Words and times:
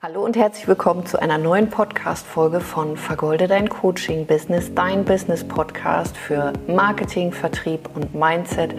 Hallo 0.00 0.24
und 0.24 0.36
herzlich 0.36 0.68
willkommen 0.68 1.06
zu 1.06 1.20
einer 1.20 1.38
neuen 1.38 1.70
Podcast-Folge 1.70 2.60
von 2.60 2.96
Vergolde 2.96 3.48
dein 3.48 3.68
Coaching-Business, 3.68 4.72
dein 4.72 5.04
Business-Podcast 5.04 6.16
für 6.16 6.52
Marketing, 6.68 7.32
Vertrieb 7.32 7.90
und 7.96 8.14
Mindset 8.14 8.76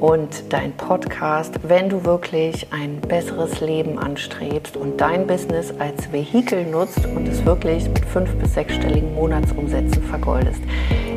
und 0.00 0.50
dein 0.50 0.72
Podcast, 0.72 1.56
wenn 1.62 1.90
du 1.90 2.06
wirklich 2.06 2.72
ein 2.72 3.02
besseres 3.02 3.60
Leben 3.60 3.98
anstrebst 3.98 4.78
und 4.78 4.98
dein 4.98 5.26
Business 5.26 5.74
als 5.78 6.10
Vehikel 6.10 6.64
nutzt 6.64 7.04
und 7.04 7.28
es 7.28 7.44
wirklich 7.44 7.86
mit 7.90 8.06
fünf- 8.06 8.34
bis 8.36 8.54
sechsstelligen 8.54 9.14
Monatsumsätzen 9.14 10.02
vergoldest. 10.04 10.62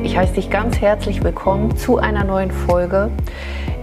Ich 0.04 0.18
heiße 0.18 0.34
dich 0.34 0.50
ganz 0.50 0.82
herzlich 0.82 1.24
willkommen 1.24 1.78
zu 1.78 1.98
einer 1.98 2.26
neuen 2.26 2.52
Folge. 2.52 3.10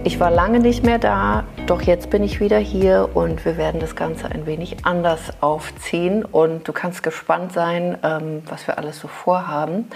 Ich 0.03 0.19
war 0.19 0.31
lange 0.31 0.59
nicht 0.59 0.83
mehr 0.83 0.99
da, 0.99 1.43
doch 1.65 1.81
jetzt 1.81 2.09
bin 2.09 2.23
ich 2.23 2.39
wieder 2.39 2.57
hier 2.57 3.09
und 3.13 3.43
wir 3.43 3.57
werden 3.57 3.79
das 3.81 3.95
Ganze 3.95 4.27
ein 4.31 4.45
wenig 4.45 4.85
anders 4.85 5.33
aufziehen 5.41 6.23
und 6.23 6.67
du 6.67 6.73
kannst 6.73 7.03
gespannt 7.03 7.53
sein, 7.53 7.97
ähm, 8.03 8.43
was 8.47 8.67
wir 8.67 8.77
alles 8.77 8.99
so 8.99 9.07
vorhaben. 9.07 9.89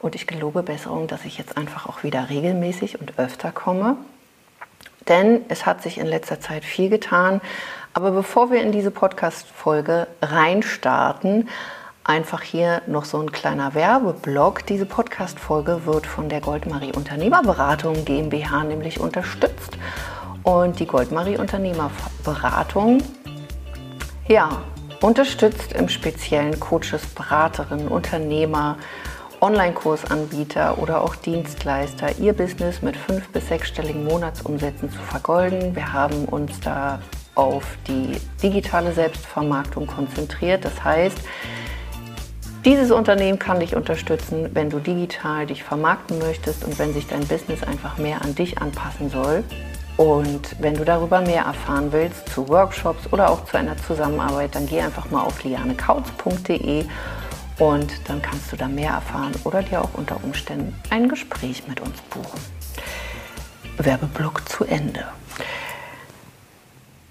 Und 0.00 0.14
ich 0.14 0.26
gelobe 0.26 0.62
Besserung, 0.62 1.06
dass 1.06 1.24
ich 1.24 1.38
jetzt 1.38 1.56
einfach 1.56 1.88
auch 1.88 2.02
wieder 2.02 2.30
regelmäßig 2.30 3.00
und 3.00 3.18
öfter 3.18 3.52
komme 3.52 3.96
denn 5.08 5.44
es 5.48 5.66
hat 5.66 5.82
sich 5.82 5.98
in 5.98 6.06
letzter 6.06 6.40
Zeit 6.40 6.64
viel 6.64 6.88
getan. 6.88 7.40
Aber 7.94 8.10
bevor 8.10 8.50
wir 8.50 8.62
in 8.62 8.72
diese 8.72 8.90
Podcast-Folge 8.90 10.06
reinstarten, 10.22 11.48
einfach 12.08 12.42
hier 12.42 12.80
noch 12.86 13.04
so 13.04 13.20
ein 13.20 13.30
kleiner 13.30 13.74
Werbeblock. 13.74 14.64
Diese 14.66 14.86
Podcast-Folge 14.86 15.84
wird 15.84 16.06
von 16.06 16.28
der 16.30 16.40
Goldmarie 16.40 16.92
Unternehmerberatung 16.96 18.04
GmbH 18.06 18.64
nämlich 18.64 18.98
unterstützt. 18.98 19.76
Und 20.42 20.80
die 20.80 20.86
Goldmarie 20.86 21.36
Unternehmerberatung, 21.36 23.02
ja, 24.26 24.62
unterstützt 25.02 25.74
im 25.74 25.90
Speziellen 25.90 26.58
Coaches, 26.58 27.06
Beraterinnen, 27.14 27.88
Unternehmer, 27.88 28.78
Online-Kursanbieter 29.42 30.78
oder 30.78 31.02
auch 31.02 31.14
Dienstleister, 31.14 32.18
ihr 32.18 32.32
Business 32.32 32.80
mit 32.80 32.96
fünf- 32.96 33.28
bis 33.28 33.48
sechsstelligen 33.48 34.04
Monatsumsätzen 34.04 34.90
zu 34.90 34.98
vergolden. 34.98 35.76
Wir 35.76 35.92
haben 35.92 36.24
uns 36.24 36.58
da 36.60 37.00
auf 37.34 37.64
die 37.86 38.18
digitale 38.42 38.92
Selbstvermarktung 38.92 39.86
konzentriert. 39.86 40.64
Das 40.64 40.82
heißt, 40.82 41.18
dieses 42.64 42.90
Unternehmen 42.90 43.38
kann 43.38 43.60
dich 43.60 43.76
unterstützen, 43.76 44.50
wenn 44.52 44.70
du 44.70 44.78
digital 44.78 45.46
dich 45.46 45.62
vermarkten 45.62 46.18
möchtest 46.18 46.64
und 46.64 46.78
wenn 46.78 46.92
sich 46.92 47.06
dein 47.06 47.26
Business 47.26 47.62
einfach 47.62 47.98
mehr 47.98 48.22
an 48.22 48.34
dich 48.34 48.58
anpassen 48.58 49.10
soll. 49.10 49.44
Und 49.96 50.56
wenn 50.60 50.74
du 50.74 50.84
darüber 50.84 51.20
mehr 51.20 51.42
erfahren 51.42 51.92
willst, 51.92 52.28
zu 52.28 52.48
Workshops 52.48 53.12
oder 53.12 53.30
auch 53.30 53.44
zu 53.44 53.56
einer 53.56 53.76
Zusammenarbeit, 53.76 54.54
dann 54.54 54.66
geh 54.66 54.80
einfach 54.80 55.10
mal 55.10 55.22
auf 55.22 55.42
lianekautz.de 55.42 56.84
und 57.58 58.08
dann 58.08 58.22
kannst 58.22 58.52
du 58.52 58.56
da 58.56 58.68
mehr 58.68 58.92
erfahren 58.92 59.32
oder 59.44 59.62
dir 59.62 59.82
auch 59.82 59.94
unter 59.94 60.22
Umständen 60.22 60.74
ein 60.90 61.08
Gespräch 61.08 61.66
mit 61.66 61.80
uns 61.80 62.00
buchen. 62.02 62.38
Werbeblock 63.78 64.48
zu 64.48 64.64
Ende. 64.64 65.04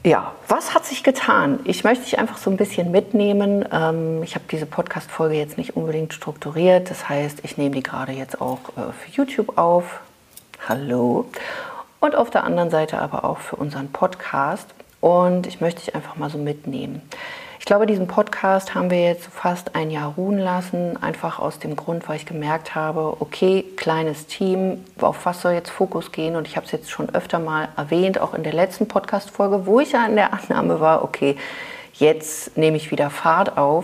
Ja, 0.03 0.33
was 0.47 0.73
hat 0.73 0.85
sich 0.85 1.03
getan? 1.03 1.59
Ich 1.65 1.83
möchte 1.83 2.05
dich 2.05 2.17
einfach 2.17 2.37
so 2.37 2.49
ein 2.49 2.57
bisschen 2.57 2.91
mitnehmen. 2.91 3.65
Ähm, 3.71 4.23
ich 4.23 4.35
habe 4.35 4.45
diese 4.49 4.65
Podcast-Folge 4.65 5.35
jetzt 5.35 5.57
nicht 5.57 5.75
unbedingt 5.75 6.13
strukturiert. 6.13 6.89
Das 6.89 7.09
heißt, 7.09 7.39
ich 7.43 7.57
nehme 7.57 7.75
die 7.75 7.83
gerade 7.83 8.13
jetzt 8.13 8.39
auch 8.39 8.59
äh, 8.77 8.93
für 8.93 9.11
YouTube 9.11 9.57
auf. 9.57 10.01
Hallo. 10.67 11.25
Und 11.99 12.15
auf 12.15 12.29
der 12.29 12.43
anderen 12.43 12.69
Seite 12.69 12.99
aber 12.99 13.25
auch 13.25 13.39
für 13.39 13.57
unseren 13.57 13.91
Podcast. 13.91 14.69
Und 15.01 15.47
ich 15.47 15.61
möchte 15.61 15.81
dich 15.81 15.95
einfach 15.95 16.15
mal 16.15 16.29
so 16.29 16.37
mitnehmen. 16.37 17.01
Ich 17.67 17.69
glaube, 17.69 17.85
diesen 17.85 18.07
Podcast 18.07 18.75
haben 18.75 18.89
wir 18.89 19.03
jetzt 19.03 19.27
fast 19.27 19.75
ein 19.75 19.91
Jahr 19.91 20.13
ruhen 20.15 20.37
lassen, 20.37 20.95
einfach 21.03 21.37
aus 21.37 21.59
dem 21.59 21.75
Grund, 21.75 22.07
weil 22.07 22.15
ich 22.15 22.25
gemerkt 22.25 22.75
habe, 22.75 23.17
okay, 23.19 23.65
kleines 23.75 24.25
Team, 24.25 24.85
auf 25.01 25.25
was 25.25 25.41
soll 25.41 25.51
jetzt 25.51 25.69
Fokus 25.69 26.13
gehen? 26.13 26.37
Und 26.37 26.47
ich 26.47 26.55
habe 26.55 26.65
es 26.65 26.71
jetzt 26.71 26.89
schon 26.89 27.13
öfter 27.13 27.39
mal 27.39 27.67
erwähnt, 27.75 28.21
auch 28.21 28.33
in 28.33 28.43
der 28.43 28.53
letzten 28.53 28.87
Podcast-Folge, 28.87 29.65
wo 29.65 29.81
ich 29.81 29.91
ja 29.91 30.05
in 30.05 30.15
der 30.15 30.31
Annahme 30.31 30.79
war, 30.79 31.03
okay, 31.03 31.35
jetzt 31.95 32.55
nehme 32.57 32.77
ich 32.77 32.89
wieder 32.89 33.09
Fahrt 33.09 33.57
auf. 33.57 33.83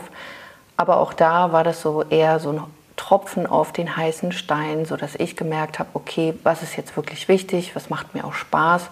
Aber 0.78 0.96
auch 1.02 1.12
da 1.12 1.52
war 1.52 1.66
das 1.66 1.82
so 1.82 2.04
eher 2.04 2.40
so 2.40 2.52
ein 2.52 2.64
Tropfen 2.96 3.46
auf 3.46 3.74
den 3.74 3.98
heißen 3.98 4.32
Stein, 4.32 4.86
sodass 4.86 5.16
ich 5.16 5.36
gemerkt 5.36 5.80
habe, 5.80 5.90
okay, 5.94 6.36
was 6.44 6.64
ist 6.64 6.78
jetzt 6.78 6.96
wirklich 6.96 7.28
wichtig, 7.28 7.76
was 7.76 7.90
macht 7.90 8.16
mir 8.16 8.24
auch 8.24 8.34
Spaß. 8.34 8.90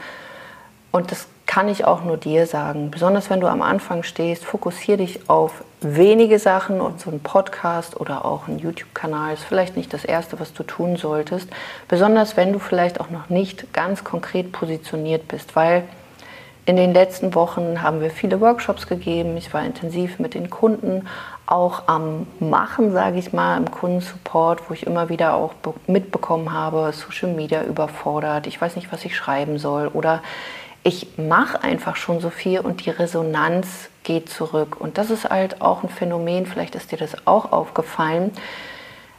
Und 0.91 1.13
das 1.13 1.27
kann 1.51 1.67
ich 1.67 1.83
auch 1.83 2.05
nur 2.05 2.15
dir 2.15 2.47
sagen. 2.47 2.91
Besonders 2.91 3.29
wenn 3.29 3.41
du 3.41 3.47
am 3.47 3.61
Anfang 3.61 4.03
stehst, 4.03 4.45
fokussiere 4.45 4.99
dich 4.99 5.29
auf 5.29 5.65
wenige 5.81 6.39
Sachen 6.39 6.79
und 6.79 7.01
so 7.01 7.11
ein 7.11 7.19
Podcast 7.19 7.99
oder 7.99 8.23
auch 8.23 8.47
ein 8.47 8.57
YouTube-Kanal 8.57 9.33
ist 9.33 9.43
vielleicht 9.43 9.75
nicht 9.75 9.91
das 9.91 10.05
Erste, 10.05 10.39
was 10.39 10.53
du 10.53 10.63
tun 10.63 10.95
solltest. 10.95 11.49
Besonders 11.89 12.37
wenn 12.37 12.53
du 12.53 12.59
vielleicht 12.59 13.01
auch 13.01 13.09
noch 13.09 13.27
nicht 13.27 13.73
ganz 13.73 14.05
konkret 14.05 14.53
positioniert 14.53 15.27
bist, 15.27 15.53
weil 15.57 15.83
in 16.65 16.77
den 16.77 16.93
letzten 16.93 17.35
Wochen 17.35 17.81
haben 17.81 17.99
wir 17.99 18.11
viele 18.11 18.39
Workshops 18.39 18.87
gegeben. 18.87 19.35
Ich 19.35 19.53
war 19.53 19.65
intensiv 19.65 20.19
mit 20.19 20.35
den 20.35 20.49
Kunden, 20.49 21.05
auch 21.47 21.83
am 21.87 22.27
Machen, 22.39 22.93
sage 22.93 23.19
ich 23.19 23.33
mal, 23.33 23.57
im 23.57 23.69
Kundensupport, 23.69 24.69
wo 24.69 24.73
ich 24.73 24.85
immer 24.87 25.09
wieder 25.09 25.33
auch 25.33 25.53
mitbekommen 25.85 26.53
habe, 26.53 26.93
Social 26.93 27.33
Media 27.33 27.61
überfordert, 27.63 28.47
ich 28.47 28.61
weiß 28.61 28.77
nicht, 28.77 28.89
was 28.93 29.03
ich 29.03 29.17
schreiben 29.17 29.57
soll 29.57 29.89
oder 29.89 30.21
ich 30.83 31.17
mache 31.17 31.63
einfach 31.63 31.95
schon 31.95 32.19
so 32.19 32.29
viel 32.29 32.59
und 32.59 32.85
die 32.85 32.89
Resonanz 32.89 33.89
geht 34.03 34.29
zurück. 34.29 34.79
Und 34.79 34.97
das 34.97 35.09
ist 35.09 35.29
halt 35.29 35.61
auch 35.61 35.83
ein 35.83 35.89
Phänomen, 35.89 36.45
vielleicht 36.45 36.75
ist 36.75 36.91
dir 36.91 36.97
das 36.97 37.27
auch 37.27 37.51
aufgefallen. 37.51 38.31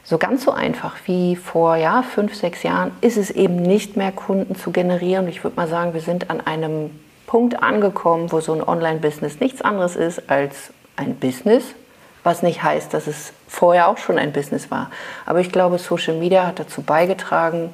So 0.03 0.17
ganz 0.17 0.43
so 0.43 0.51
einfach 0.51 0.95
wie 1.05 1.37
vor 1.37 1.77
ja, 1.77 2.03
fünf, 2.03 2.35
sechs 2.35 2.63
Jahren 2.63 2.91
ist 2.99 3.15
es 3.15 3.31
eben 3.31 3.55
nicht 3.55 3.95
mehr, 3.95 4.11
Kunden 4.11 4.55
zu 4.55 4.71
generieren. 4.71 5.29
Ich 5.29 5.43
würde 5.45 5.55
mal 5.55 5.69
sagen, 5.69 5.93
wir 5.93 6.01
sind 6.01 6.29
an 6.29 6.41
einem 6.41 6.89
Punkt 7.25 7.63
angekommen, 7.63 8.31
wo 8.33 8.41
so 8.41 8.53
ein 8.53 8.61
Online-Business 8.61 9.39
nichts 9.39 9.61
anderes 9.61 9.95
ist 9.95 10.29
als 10.29 10.73
ein 10.97 11.15
Business, 11.15 11.63
was 12.23 12.43
nicht 12.43 12.61
heißt, 12.61 12.93
dass 12.93 13.07
es 13.07 13.31
vorher 13.47 13.87
auch 13.87 13.97
schon 13.97 14.17
ein 14.17 14.33
Business 14.33 14.69
war. 14.69 14.91
Aber 15.25 15.39
ich 15.39 15.51
glaube, 15.51 15.79
Social 15.79 16.15
Media 16.15 16.45
hat 16.45 16.59
dazu 16.59 16.81
beigetragen, 16.81 17.73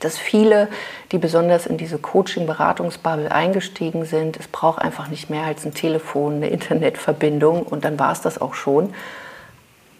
dass 0.00 0.18
viele, 0.18 0.68
die 1.12 1.18
besonders 1.18 1.66
in 1.66 1.76
diese 1.78 1.98
Coaching-Beratungsbubble 1.98 3.30
eingestiegen 3.30 4.04
sind, 4.04 4.38
es 4.38 4.48
braucht 4.48 4.80
einfach 4.82 5.08
nicht 5.08 5.30
mehr 5.30 5.44
als 5.44 5.64
ein 5.64 5.74
Telefon, 5.74 6.36
eine 6.36 6.48
Internetverbindung 6.48 7.62
und 7.62 7.84
dann 7.84 7.98
war 7.98 8.12
es 8.12 8.20
das 8.20 8.40
auch 8.40 8.54
schon. 8.54 8.94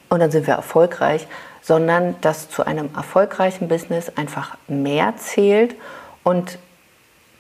Und 0.09 0.21
dann 0.21 0.31
sind 0.31 0.47
wir 0.47 0.55
erfolgreich, 0.55 1.27
sondern 1.63 2.15
dass 2.21 2.49
zu 2.49 2.65
einem 2.65 2.91
erfolgreichen 2.95 3.69
Business 3.69 4.13
einfach 4.17 4.57
mehr 4.69 5.15
zählt 5.17 5.75
und 6.23 6.59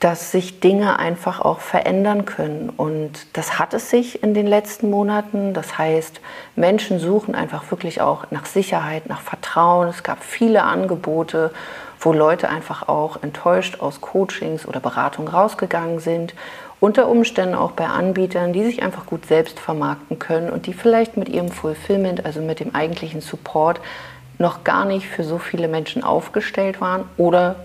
dass 0.00 0.30
sich 0.30 0.60
Dinge 0.60 0.98
einfach 0.98 1.40
auch 1.40 1.60
verändern 1.60 2.26
können. 2.26 2.68
Und 2.68 3.12
das 3.32 3.58
hat 3.58 3.72
es 3.72 3.88
sich 3.88 4.22
in 4.22 4.34
den 4.34 4.46
letzten 4.46 4.90
Monaten. 4.90 5.54
Das 5.54 5.78
heißt, 5.78 6.20
Menschen 6.54 6.98
suchen 6.98 7.34
einfach 7.34 7.70
wirklich 7.70 8.02
auch 8.02 8.30
nach 8.30 8.44
Sicherheit, 8.44 9.08
nach 9.08 9.20
Vertrauen. 9.20 9.88
Es 9.88 10.02
gab 10.02 10.22
viele 10.22 10.64
Angebote 10.64 11.50
wo 12.06 12.12
Leute 12.12 12.48
einfach 12.48 12.88
auch 12.88 13.20
enttäuscht 13.24 13.80
aus 13.80 14.00
Coachings 14.00 14.64
oder 14.64 14.78
Beratung 14.78 15.26
rausgegangen 15.26 15.98
sind. 15.98 16.34
Unter 16.78 17.08
Umständen 17.08 17.56
auch 17.56 17.72
bei 17.72 17.86
Anbietern, 17.86 18.52
die 18.52 18.62
sich 18.64 18.84
einfach 18.84 19.06
gut 19.06 19.26
selbst 19.26 19.58
vermarkten 19.58 20.20
können 20.20 20.48
und 20.48 20.66
die 20.66 20.72
vielleicht 20.72 21.16
mit 21.16 21.28
ihrem 21.28 21.50
Fulfillment, 21.50 22.24
also 22.24 22.40
mit 22.40 22.60
dem 22.60 22.76
eigentlichen 22.76 23.22
Support, 23.22 23.80
noch 24.38 24.62
gar 24.62 24.84
nicht 24.84 25.08
für 25.08 25.24
so 25.24 25.38
viele 25.38 25.66
Menschen 25.66 26.04
aufgestellt 26.04 26.80
waren 26.80 27.02
oder 27.16 27.56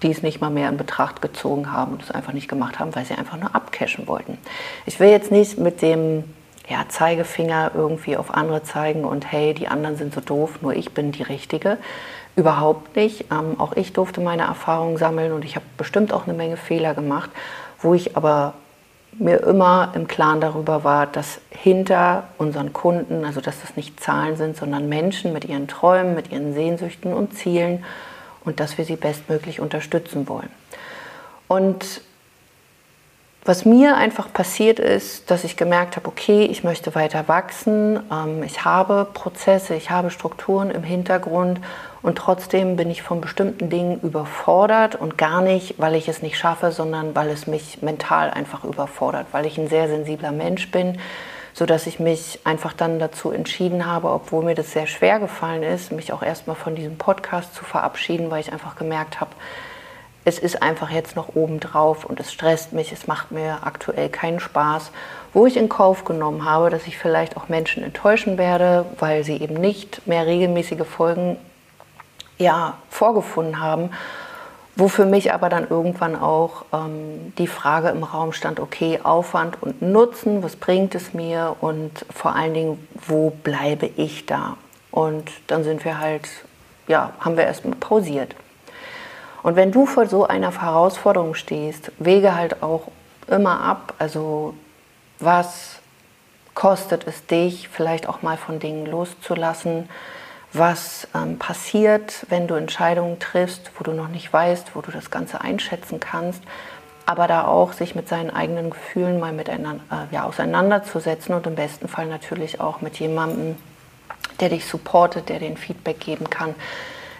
die 0.00 0.12
es 0.12 0.22
nicht 0.22 0.40
mal 0.40 0.50
mehr 0.50 0.68
in 0.68 0.76
Betracht 0.76 1.20
gezogen 1.20 1.72
haben 1.72 1.94
und 1.94 2.04
es 2.04 2.12
einfach 2.12 2.34
nicht 2.34 2.46
gemacht 2.46 2.78
haben, 2.78 2.94
weil 2.94 3.04
sie 3.04 3.14
einfach 3.14 3.36
nur 3.36 3.52
abcashen 3.52 4.06
wollten. 4.06 4.38
Ich 4.84 5.00
will 5.00 5.08
jetzt 5.08 5.32
nicht 5.32 5.58
mit 5.58 5.82
dem 5.82 6.22
ja, 6.68 6.84
Zeigefinger 6.88 7.72
irgendwie 7.74 8.16
auf 8.16 8.32
andere 8.32 8.62
zeigen 8.62 9.04
und 9.04 9.30
hey, 9.32 9.54
die 9.54 9.66
anderen 9.66 9.96
sind 9.96 10.14
so 10.14 10.20
doof, 10.20 10.62
nur 10.62 10.74
ich 10.74 10.94
bin 10.94 11.10
die 11.10 11.22
Richtige, 11.24 11.78
Überhaupt 12.36 12.94
nicht. 12.96 13.32
Ähm, 13.32 13.58
auch 13.58 13.72
ich 13.72 13.94
durfte 13.94 14.20
meine 14.20 14.42
Erfahrungen 14.42 14.98
sammeln 14.98 15.32
und 15.32 15.44
ich 15.44 15.56
habe 15.56 15.66
bestimmt 15.78 16.12
auch 16.12 16.26
eine 16.26 16.36
Menge 16.36 16.58
Fehler 16.58 16.94
gemacht, 16.94 17.30
wo 17.80 17.94
ich 17.94 18.16
aber 18.16 18.54
mir 19.18 19.42
immer 19.42 19.92
im 19.94 20.06
Klaren 20.06 20.42
darüber 20.42 20.84
war, 20.84 21.06
dass 21.06 21.40
hinter 21.48 22.24
unseren 22.36 22.74
Kunden, 22.74 23.24
also 23.24 23.40
dass 23.40 23.62
das 23.62 23.74
nicht 23.76 23.98
Zahlen 24.00 24.36
sind, 24.36 24.56
sondern 24.56 24.88
Menschen 24.90 25.32
mit 25.32 25.46
ihren 25.46 25.68
Träumen, 25.68 26.14
mit 26.14 26.30
ihren 26.30 26.52
Sehnsüchten 26.52 27.14
und 27.14 27.34
Zielen 27.34 27.82
und 28.44 28.60
dass 28.60 28.76
wir 28.76 28.84
sie 28.84 28.96
bestmöglich 28.96 29.60
unterstützen 29.60 30.28
wollen. 30.28 30.50
Und 31.48 32.02
was 33.46 33.64
mir 33.64 33.96
einfach 33.96 34.32
passiert 34.32 34.80
ist, 34.80 35.30
dass 35.30 35.44
ich 35.44 35.56
gemerkt 35.56 35.96
habe, 35.96 36.08
okay, 36.08 36.46
ich 36.46 36.64
möchte 36.64 36.94
weiter 36.96 37.28
wachsen, 37.28 38.00
ähm, 38.10 38.42
ich 38.42 38.64
habe 38.64 39.06
Prozesse, 39.14 39.76
ich 39.76 39.90
habe 39.90 40.10
Strukturen 40.10 40.70
im 40.70 40.82
Hintergrund 40.82 41.60
und 42.06 42.18
trotzdem 42.18 42.76
bin 42.76 42.88
ich 42.88 43.02
von 43.02 43.20
bestimmten 43.20 43.68
Dingen 43.68 43.98
überfordert 44.00 44.94
und 44.94 45.18
gar 45.18 45.40
nicht, 45.40 45.74
weil 45.78 45.96
ich 45.96 46.06
es 46.06 46.22
nicht 46.22 46.38
schaffe, 46.38 46.70
sondern 46.70 47.16
weil 47.16 47.28
es 47.30 47.48
mich 47.48 47.82
mental 47.82 48.30
einfach 48.30 48.62
überfordert, 48.62 49.26
weil 49.32 49.44
ich 49.44 49.58
ein 49.58 49.66
sehr 49.66 49.88
sensibler 49.88 50.30
Mensch 50.30 50.70
bin. 50.70 51.00
sodass 51.52 51.86
ich 51.86 51.98
mich 51.98 52.40
einfach 52.44 52.74
dann 52.74 52.98
dazu 52.98 53.30
entschieden 53.30 53.86
habe, 53.86 54.10
obwohl 54.10 54.44
mir 54.44 54.54
das 54.54 54.72
sehr 54.72 54.86
schwer 54.86 55.18
gefallen 55.18 55.62
ist, 55.62 55.90
mich 55.90 56.12
auch 56.12 56.22
erstmal 56.22 56.54
von 56.54 56.76
diesem 56.76 56.98
Podcast 56.98 57.54
zu 57.54 57.64
verabschieden, 57.64 58.30
weil 58.30 58.40
ich 58.40 58.52
einfach 58.52 58.76
gemerkt 58.76 59.20
habe, 59.20 59.30
es 60.26 60.38
ist 60.38 60.62
einfach 60.62 60.90
jetzt 60.90 61.16
noch 61.16 61.34
oben 61.34 61.58
drauf 61.58 62.04
und 62.04 62.20
es 62.20 62.30
stresst 62.30 62.74
mich, 62.74 62.92
es 62.92 63.06
macht 63.06 63.32
mir 63.32 63.60
aktuell 63.64 64.10
keinen 64.10 64.38
Spaß, 64.38 64.92
wo 65.32 65.46
ich 65.46 65.56
in 65.56 65.70
Kauf 65.70 66.04
genommen 66.04 66.44
habe, 66.44 66.68
dass 66.68 66.86
ich 66.86 66.98
vielleicht 66.98 67.38
auch 67.38 67.48
Menschen 67.48 67.82
enttäuschen 67.82 68.36
werde, 68.36 68.84
weil 68.98 69.24
sie 69.24 69.38
eben 69.38 69.54
nicht 69.54 70.06
mehr 70.06 70.26
regelmäßige 70.26 70.86
Folgen 70.86 71.38
ja, 72.38 72.74
vorgefunden 72.90 73.60
haben, 73.60 73.90
wo 74.76 74.88
für 74.88 75.06
mich 75.06 75.32
aber 75.32 75.48
dann 75.48 75.66
irgendwann 75.68 76.16
auch 76.16 76.66
ähm, 76.72 77.32
die 77.38 77.46
Frage 77.46 77.88
im 77.88 78.02
Raum 78.02 78.32
stand, 78.32 78.60
okay, 78.60 79.00
Aufwand 79.02 79.62
und 79.62 79.80
Nutzen, 79.80 80.42
was 80.42 80.56
bringt 80.56 80.94
es 80.94 81.14
mir 81.14 81.56
und 81.60 82.04
vor 82.14 82.36
allen 82.36 82.52
Dingen, 82.52 82.88
wo 83.06 83.30
bleibe 83.30 83.86
ich 83.96 84.26
da? 84.26 84.56
Und 84.90 85.30
dann 85.46 85.64
sind 85.64 85.84
wir 85.84 85.98
halt, 85.98 86.28
ja, 86.88 87.12
haben 87.20 87.36
wir 87.36 87.44
erstmal 87.44 87.76
pausiert. 87.76 88.34
Und 89.42 89.56
wenn 89.56 89.72
du 89.72 89.86
vor 89.86 90.06
so 90.06 90.26
einer 90.26 90.50
Herausforderung 90.60 91.34
stehst, 91.34 91.92
wege 91.98 92.34
halt 92.34 92.62
auch 92.62 92.88
immer 93.28 93.60
ab, 93.60 93.94
also 93.98 94.54
was 95.18 95.76
kostet 96.54 97.06
es 97.06 97.26
dich, 97.26 97.68
vielleicht 97.68 98.08
auch 98.08 98.22
mal 98.22 98.36
von 98.36 98.58
Dingen 98.58 98.86
loszulassen, 98.86 99.88
was 100.58 101.08
ähm, 101.14 101.38
passiert, 101.38 102.26
wenn 102.28 102.46
du 102.46 102.54
Entscheidungen 102.54 103.18
triffst, 103.18 103.70
wo 103.78 103.84
du 103.84 103.92
noch 103.92 104.08
nicht 104.08 104.32
weißt, 104.32 104.74
wo 104.74 104.80
du 104.80 104.90
das 104.90 105.10
Ganze 105.10 105.40
einschätzen 105.40 106.00
kannst, 106.00 106.42
aber 107.06 107.28
da 107.28 107.46
auch 107.46 107.72
sich 107.72 107.94
mit 107.94 108.08
seinen 108.08 108.30
eigenen 108.30 108.70
Gefühlen 108.70 109.20
mal 109.20 109.32
miteinander 109.32 109.82
äh, 109.90 110.14
ja, 110.14 110.24
auseinanderzusetzen 110.24 111.34
und 111.34 111.46
im 111.46 111.54
besten 111.54 111.88
Fall 111.88 112.06
natürlich 112.06 112.60
auch 112.60 112.80
mit 112.80 112.98
jemandem, 112.98 113.56
der 114.40 114.48
dich 114.48 114.66
supportet, 114.66 115.28
der 115.28 115.38
den 115.38 115.56
Feedback 115.56 116.00
geben 116.00 116.28
kann, 116.30 116.54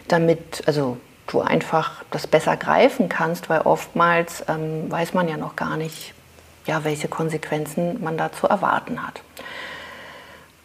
damit, 0.08 0.62
also 0.66 0.96
du 1.26 1.40
einfach 1.40 2.04
das 2.10 2.26
besser 2.26 2.56
greifen 2.56 3.08
kannst, 3.08 3.48
weil 3.48 3.60
oftmals 3.62 4.44
ähm, 4.48 4.90
weiß 4.90 5.14
man 5.14 5.28
ja 5.28 5.36
noch 5.36 5.56
gar 5.56 5.76
nicht, 5.76 6.14
ja, 6.66 6.84
welche 6.84 7.08
Konsequenzen 7.08 8.02
man 8.02 8.16
da 8.16 8.32
zu 8.32 8.48
erwarten 8.48 9.06
hat. 9.06 9.22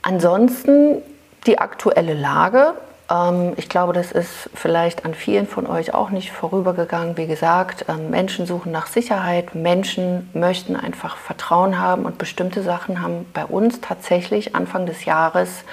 Ansonsten 0.02 1.04
die 1.48 1.60
aktuelle 1.60 2.14
Lage. 2.14 2.74
Ähm, 3.10 3.54
ich 3.58 3.70
glaube, 3.70 3.94
das 3.94 4.12
ist 4.12 4.50
vielleicht 4.54 5.06
an 5.06 5.14
vielen 5.14 5.48
von 5.48 5.68
euch 5.68 5.94
auch 5.94 6.10
nicht 6.10 6.32
vorübergegangen. 6.32 7.18
Wie 7.18 7.28
gesagt, 7.28 7.86
ähm, 7.88 8.10
Menschen 8.10 8.46
suchen 8.46 8.72
nach 8.72 8.88
Sicherheit, 8.88 9.56
Menschen 9.56 10.30
möchten 10.34 10.76
einfach 10.76 11.18
Vertrauen 11.18 11.80
haben 11.80 12.06
und 12.06 12.18
bestimmte 12.18 12.64
Sachen 12.64 13.02
haben 13.02 13.26
bei 13.34 13.46
uns 13.46 13.82
tatsächlich 13.82 14.56
Anfang 14.56 14.86
des 14.86 15.06
Jahres 15.06 15.64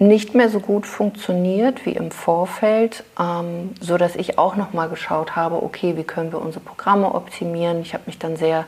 nicht 0.00 0.36
mehr 0.36 0.48
so 0.48 0.60
gut 0.60 0.86
funktioniert 0.86 1.84
wie 1.84 1.92
im 1.92 2.12
Vorfeld, 2.12 3.02
ähm, 3.18 3.74
so 3.80 3.96
dass 3.96 4.14
ich 4.14 4.38
auch 4.38 4.54
noch 4.54 4.72
mal 4.72 4.88
geschaut 4.88 5.34
habe, 5.34 5.60
okay, 5.62 5.96
wie 5.96 6.04
können 6.04 6.30
wir 6.30 6.40
unsere 6.40 6.62
Programme 6.62 7.14
optimieren. 7.14 7.80
Ich 7.82 7.94
habe 7.94 8.04
mich 8.06 8.18
dann 8.18 8.36
sehr 8.36 8.66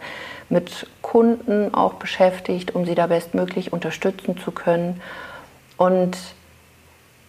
mit 0.49 0.89
Kunden 1.03 1.73
auch 1.73 1.95
beschäftigt, 1.95 2.75
um 2.75 2.85
sie 2.85 2.97
da 2.97 3.07
bestmöglich 3.07 3.73
unterstützen 3.73 4.39
zu 4.39 4.51
können. 4.51 5.01
Und 5.81 6.19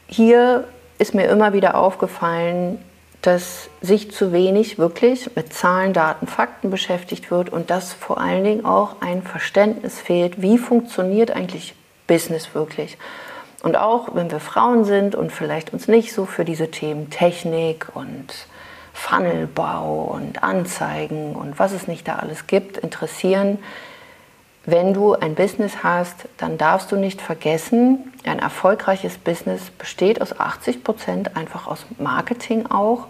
hier 0.07 0.65
ist 1.00 1.15
mir 1.15 1.30
immer 1.30 1.53
wieder 1.53 1.75
aufgefallen, 1.75 2.80
dass 3.21 3.69
sich 3.80 4.12
zu 4.12 4.33
wenig 4.33 4.77
wirklich 4.77 5.33
mit 5.38 5.53
Zahlen, 5.53 5.94
Daten, 5.94 6.27
Fakten 6.27 6.69
beschäftigt 6.69 7.31
wird 7.31 7.50
und 7.50 7.69
dass 7.69 7.94
vor 7.94 8.19
allen 8.19 8.44
Dingen 8.44 8.65
auch 8.65 8.98
ein 9.00 9.24
Verständnis 9.24 10.01
fehlt, 10.01 10.42
wie 10.42 10.57
funktioniert 10.57 11.31
eigentlich 11.31 11.75
Business 12.07 12.53
wirklich. 12.53 12.98
Und 13.63 13.77
auch 13.77 14.15
wenn 14.15 14.30
wir 14.30 14.42
Frauen 14.42 14.83
sind 14.83 15.15
und 15.15 15.31
vielleicht 15.31 15.71
uns 15.71 15.88
nicht 15.88 16.12
so 16.12 16.25
für 16.25 16.44
diese 16.44 16.69
Themen 16.69 17.09
Technik 17.09 17.88
und 17.94 18.33
Funnelbau 18.92 20.12
und 20.13 20.44
Anzeigen 20.44 21.38
und 21.38 21.57
was 21.57 21.71
es 21.71 21.88
nicht 21.88 22.06
da 22.06 22.18
alles 22.18 22.47
gibt, 22.47 22.75
interessieren, 22.75 23.59
wenn 24.65 24.93
du 24.93 25.13
ein 25.13 25.35
Business 25.35 25.83
hast, 25.83 26.27
dann 26.37 26.57
darfst 26.57 26.91
du 26.91 26.95
nicht 26.95 27.21
vergessen, 27.21 28.13
ein 28.25 28.39
erfolgreiches 28.39 29.17
Business 29.17 29.71
besteht 29.71 30.21
aus 30.21 30.39
80 30.39 30.83
Prozent 30.83 31.35
einfach 31.35 31.67
aus 31.67 31.85
Marketing 31.97 32.67
auch 32.67 33.07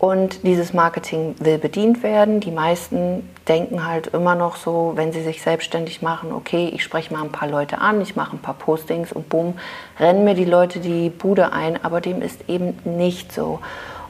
und 0.00 0.44
dieses 0.44 0.72
Marketing 0.72 1.34
will 1.40 1.58
bedient 1.58 2.02
werden. 2.02 2.40
Die 2.40 2.50
meisten 2.50 3.28
denken 3.48 3.86
halt 3.86 4.08
immer 4.08 4.34
noch 4.34 4.56
so, 4.56 4.92
wenn 4.94 5.12
sie 5.12 5.22
sich 5.22 5.42
selbstständig 5.42 6.00
machen, 6.00 6.32
okay, 6.32 6.70
ich 6.74 6.82
spreche 6.82 7.12
mal 7.12 7.22
ein 7.22 7.32
paar 7.32 7.48
Leute 7.48 7.78
an, 7.78 8.00
ich 8.00 8.16
mache 8.16 8.34
ein 8.34 8.38
paar 8.38 8.54
Postings 8.54 9.12
und 9.12 9.28
bumm, 9.28 9.58
rennen 9.98 10.24
mir 10.24 10.34
die 10.34 10.46
Leute 10.46 10.80
die 10.80 11.10
Bude 11.10 11.52
ein. 11.52 11.84
Aber 11.84 12.00
dem 12.00 12.22
ist 12.22 12.48
eben 12.48 12.78
nicht 12.84 13.30
so. 13.30 13.60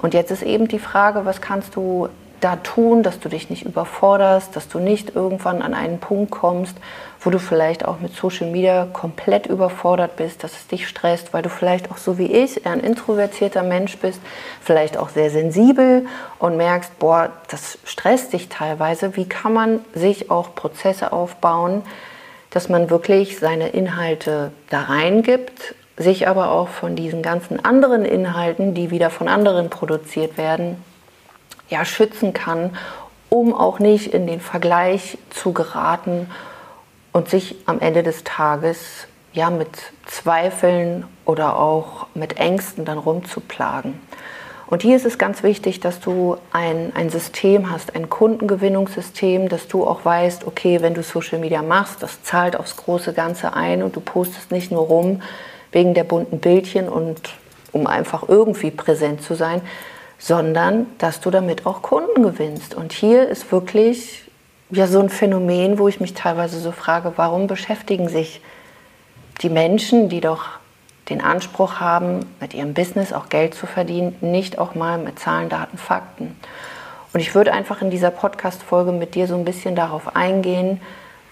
Und 0.00 0.14
jetzt 0.14 0.30
ist 0.30 0.42
eben 0.42 0.68
die 0.68 0.78
Frage, 0.78 1.24
was 1.24 1.40
kannst 1.40 1.74
du 1.74 2.08
da 2.40 2.56
tun, 2.56 3.02
dass 3.02 3.20
du 3.20 3.28
dich 3.28 3.50
nicht 3.50 3.64
überforderst, 3.64 4.54
dass 4.56 4.68
du 4.68 4.78
nicht 4.78 5.14
irgendwann 5.14 5.62
an 5.62 5.74
einen 5.74 5.98
Punkt 5.98 6.30
kommst, 6.30 6.76
wo 7.20 7.30
du 7.30 7.38
vielleicht 7.38 7.84
auch 7.84 8.00
mit 8.00 8.14
Social 8.14 8.50
Media 8.50 8.86
komplett 8.92 9.46
überfordert 9.46 10.16
bist, 10.16 10.42
dass 10.42 10.52
es 10.52 10.66
dich 10.66 10.88
stresst, 10.88 11.34
weil 11.34 11.42
du 11.42 11.50
vielleicht 11.50 11.90
auch 11.90 11.98
so 11.98 12.16
wie 12.16 12.32
ich 12.32 12.64
eher 12.64 12.72
ein 12.72 12.80
introvertierter 12.80 13.62
Mensch 13.62 13.98
bist, 13.98 14.20
vielleicht 14.62 14.96
auch 14.96 15.10
sehr 15.10 15.30
sensibel 15.30 16.06
und 16.38 16.56
merkst, 16.56 16.98
boah, 16.98 17.30
das 17.48 17.78
stresst 17.84 18.32
dich 18.32 18.48
teilweise. 18.48 19.16
Wie 19.16 19.28
kann 19.28 19.52
man 19.52 19.80
sich 19.94 20.30
auch 20.30 20.54
Prozesse 20.54 21.12
aufbauen, 21.12 21.82
dass 22.48 22.68
man 22.68 22.90
wirklich 22.90 23.38
seine 23.38 23.68
Inhalte 23.68 24.52
da 24.70 24.82
reingibt, 24.82 25.74
sich 25.96 26.26
aber 26.26 26.50
auch 26.50 26.68
von 26.68 26.96
diesen 26.96 27.22
ganzen 27.22 27.62
anderen 27.62 28.06
Inhalten, 28.06 28.72
die 28.72 28.90
wieder 28.90 29.10
von 29.10 29.28
anderen 29.28 29.68
produziert 29.68 30.38
werden, 30.38 30.82
ja, 31.70 31.84
schützen 31.84 32.32
kann, 32.32 32.76
um 33.30 33.54
auch 33.54 33.78
nicht 33.78 34.12
in 34.12 34.26
den 34.26 34.40
Vergleich 34.40 35.16
zu 35.30 35.52
geraten 35.52 36.28
und 37.12 37.28
sich 37.28 37.56
am 37.66 37.80
Ende 37.80 38.02
des 38.02 38.24
Tages 38.24 39.06
ja 39.32 39.50
mit 39.50 39.68
Zweifeln 40.06 41.06
oder 41.24 41.58
auch 41.58 42.08
mit 42.14 42.38
Ängsten 42.38 42.84
dann 42.84 42.98
rumzuplagen. 42.98 44.00
Und 44.66 44.82
hier 44.82 44.94
ist 44.94 45.04
es 45.04 45.18
ganz 45.18 45.42
wichtig, 45.42 45.80
dass 45.80 45.98
du 45.98 46.36
ein, 46.52 46.92
ein 46.94 47.10
System 47.10 47.72
hast, 47.72 47.96
ein 47.96 48.08
Kundengewinnungssystem, 48.08 49.48
dass 49.48 49.66
du 49.66 49.84
auch 49.84 50.04
weißt, 50.04 50.46
okay, 50.46 50.80
wenn 50.80 50.94
du 50.94 51.02
Social 51.02 51.40
Media 51.40 51.60
machst, 51.60 52.04
das 52.04 52.22
zahlt 52.22 52.54
aufs 52.54 52.76
große 52.76 53.12
Ganze 53.12 53.54
ein 53.54 53.82
und 53.82 53.96
du 53.96 54.00
postest 54.00 54.52
nicht 54.52 54.70
nur 54.70 54.82
rum 54.82 55.22
wegen 55.72 55.94
der 55.94 56.04
bunten 56.04 56.38
Bildchen 56.38 56.88
und 56.88 57.20
um 57.72 57.88
einfach 57.88 58.28
irgendwie 58.28 58.70
präsent 58.70 59.22
zu 59.22 59.34
sein, 59.34 59.60
sondern 60.20 60.86
dass 60.98 61.20
du 61.20 61.30
damit 61.30 61.66
auch 61.66 61.80
Kunden 61.82 62.22
gewinnst. 62.22 62.74
Und 62.74 62.92
hier 62.92 63.28
ist 63.28 63.50
wirklich 63.50 64.30
ja 64.70 64.86
so 64.86 65.00
ein 65.00 65.08
Phänomen, 65.08 65.78
wo 65.78 65.88
ich 65.88 65.98
mich 65.98 66.14
teilweise 66.14 66.60
so 66.60 66.70
frage, 66.72 67.14
warum 67.16 67.46
beschäftigen 67.46 68.08
sich 68.08 68.42
die 69.40 69.48
Menschen, 69.48 70.10
die 70.10 70.20
doch 70.20 70.44
den 71.08 71.22
Anspruch 71.22 71.80
haben, 71.80 72.26
mit 72.38 72.52
ihrem 72.52 72.74
Business 72.74 73.12
auch 73.14 73.30
Geld 73.30 73.54
zu 73.54 73.66
verdienen, 73.66 74.14
nicht 74.20 74.58
auch 74.58 74.74
mal 74.74 74.98
mit 74.98 75.18
Zahlen, 75.18 75.48
Daten, 75.48 75.78
Fakten. 75.78 76.36
Und 77.12 77.20
ich 77.20 77.34
würde 77.34 77.52
einfach 77.52 77.80
in 77.80 77.90
dieser 77.90 78.10
Podcast-Folge 78.10 78.92
mit 78.92 79.14
dir 79.14 79.26
so 79.26 79.34
ein 79.34 79.46
bisschen 79.46 79.74
darauf 79.74 80.14
eingehen, 80.14 80.80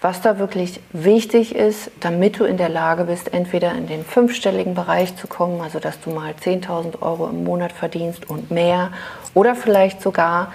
was 0.01 0.21
da 0.21 0.39
wirklich 0.39 0.79
wichtig 0.93 1.53
ist, 1.53 1.91
damit 1.99 2.39
du 2.39 2.45
in 2.45 2.57
der 2.57 2.69
Lage 2.69 3.05
bist, 3.05 3.33
entweder 3.33 3.73
in 3.73 3.87
den 3.87 4.05
fünfstelligen 4.05 4.73
Bereich 4.73 5.15
zu 5.17 5.27
kommen, 5.27 5.61
also 5.61 5.79
dass 5.79 5.99
du 5.99 6.09
mal 6.11 6.31
10.000 6.31 7.01
Euro 7.01 7.27
im 7.27 7.43
Monat 7.43 7.73
verdienst 7.73 8.29
und 8.29 8.49
mehr, 8.49 8.91
oder 9.33 9.55
vielleicht 9.55 10.01
sogar 10.01 10.53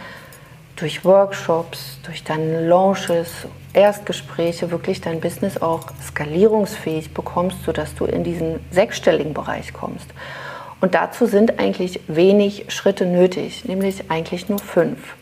durch 0.76 1.04
Workshops, 1.04 1.98
durch 2.04 2.24
deine 2.24 2.66
Launches, 2.66 3.46
Erstgespräche 3.74 4.70
wirklich 4.70 5.00
dein 5.00 5.20
Business 5.20 5.60
auch 5.60 5.88
skalierungsfähig 6.02 7.12
bekommst, 7.12 7.64
sodass 7.64 7.94
du 7.94 8.06
in 8.06 8.24
diesen 8.24 8.60
sechsstelligen 8.70 9.34
Bereich 9.34 9.72
kommst. 9.72 10.06
Und 10.80 10.94
dazu 10.94 11.26
sind 11.26 11.58
eigentlich 11.58 12.00
wenig 12.06 12.66
Schritte 12.68 13.06
nötig, 13.06 13.64
nämlich 13.64 14.10
eigentlich 14.10 14.48
nur 14.48 14.58
fünf. 14.58 15.16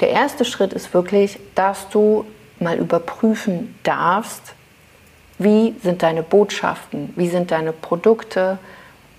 Der 0.00 0.10
erste 0.10 0.44
Schritt 0.44 0.72
ist 0.72 0.94
wirklich, 0.94 1.40
dass 1.54 1.88
du 1.88 2.24
mal 2.60 2.76
überprüfen 2.76 3.74
darfst, 3.82 4.54
wie 5.38 5.74
sind 5.82 6.02
deine 6.02 6.22
Botschaften, 6.22 7.12
wie 7.16 7.28
sind 7.28 7.50
deine 7.50 7.72
Produkte, 7.72 8.58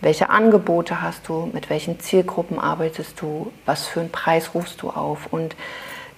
welche 0.02 0.30
Angebote 0.30 1.02
hast 1.02 1.28
du, 1.28 1.50
mit 1.54 1.70
welchen 1.70 2.00
Zielgruppen 2.00 2.60
arbeitest 2.60 3.20
du, 3.22 3.52
was 3.66 3.88
für 3.88 4.02
einen 4.02 4.12
Preis 4.12 4.52
rufst 4.54 4.82
du 4.82 4.90
auf. 4.90 5.28
Und 5.32 5.56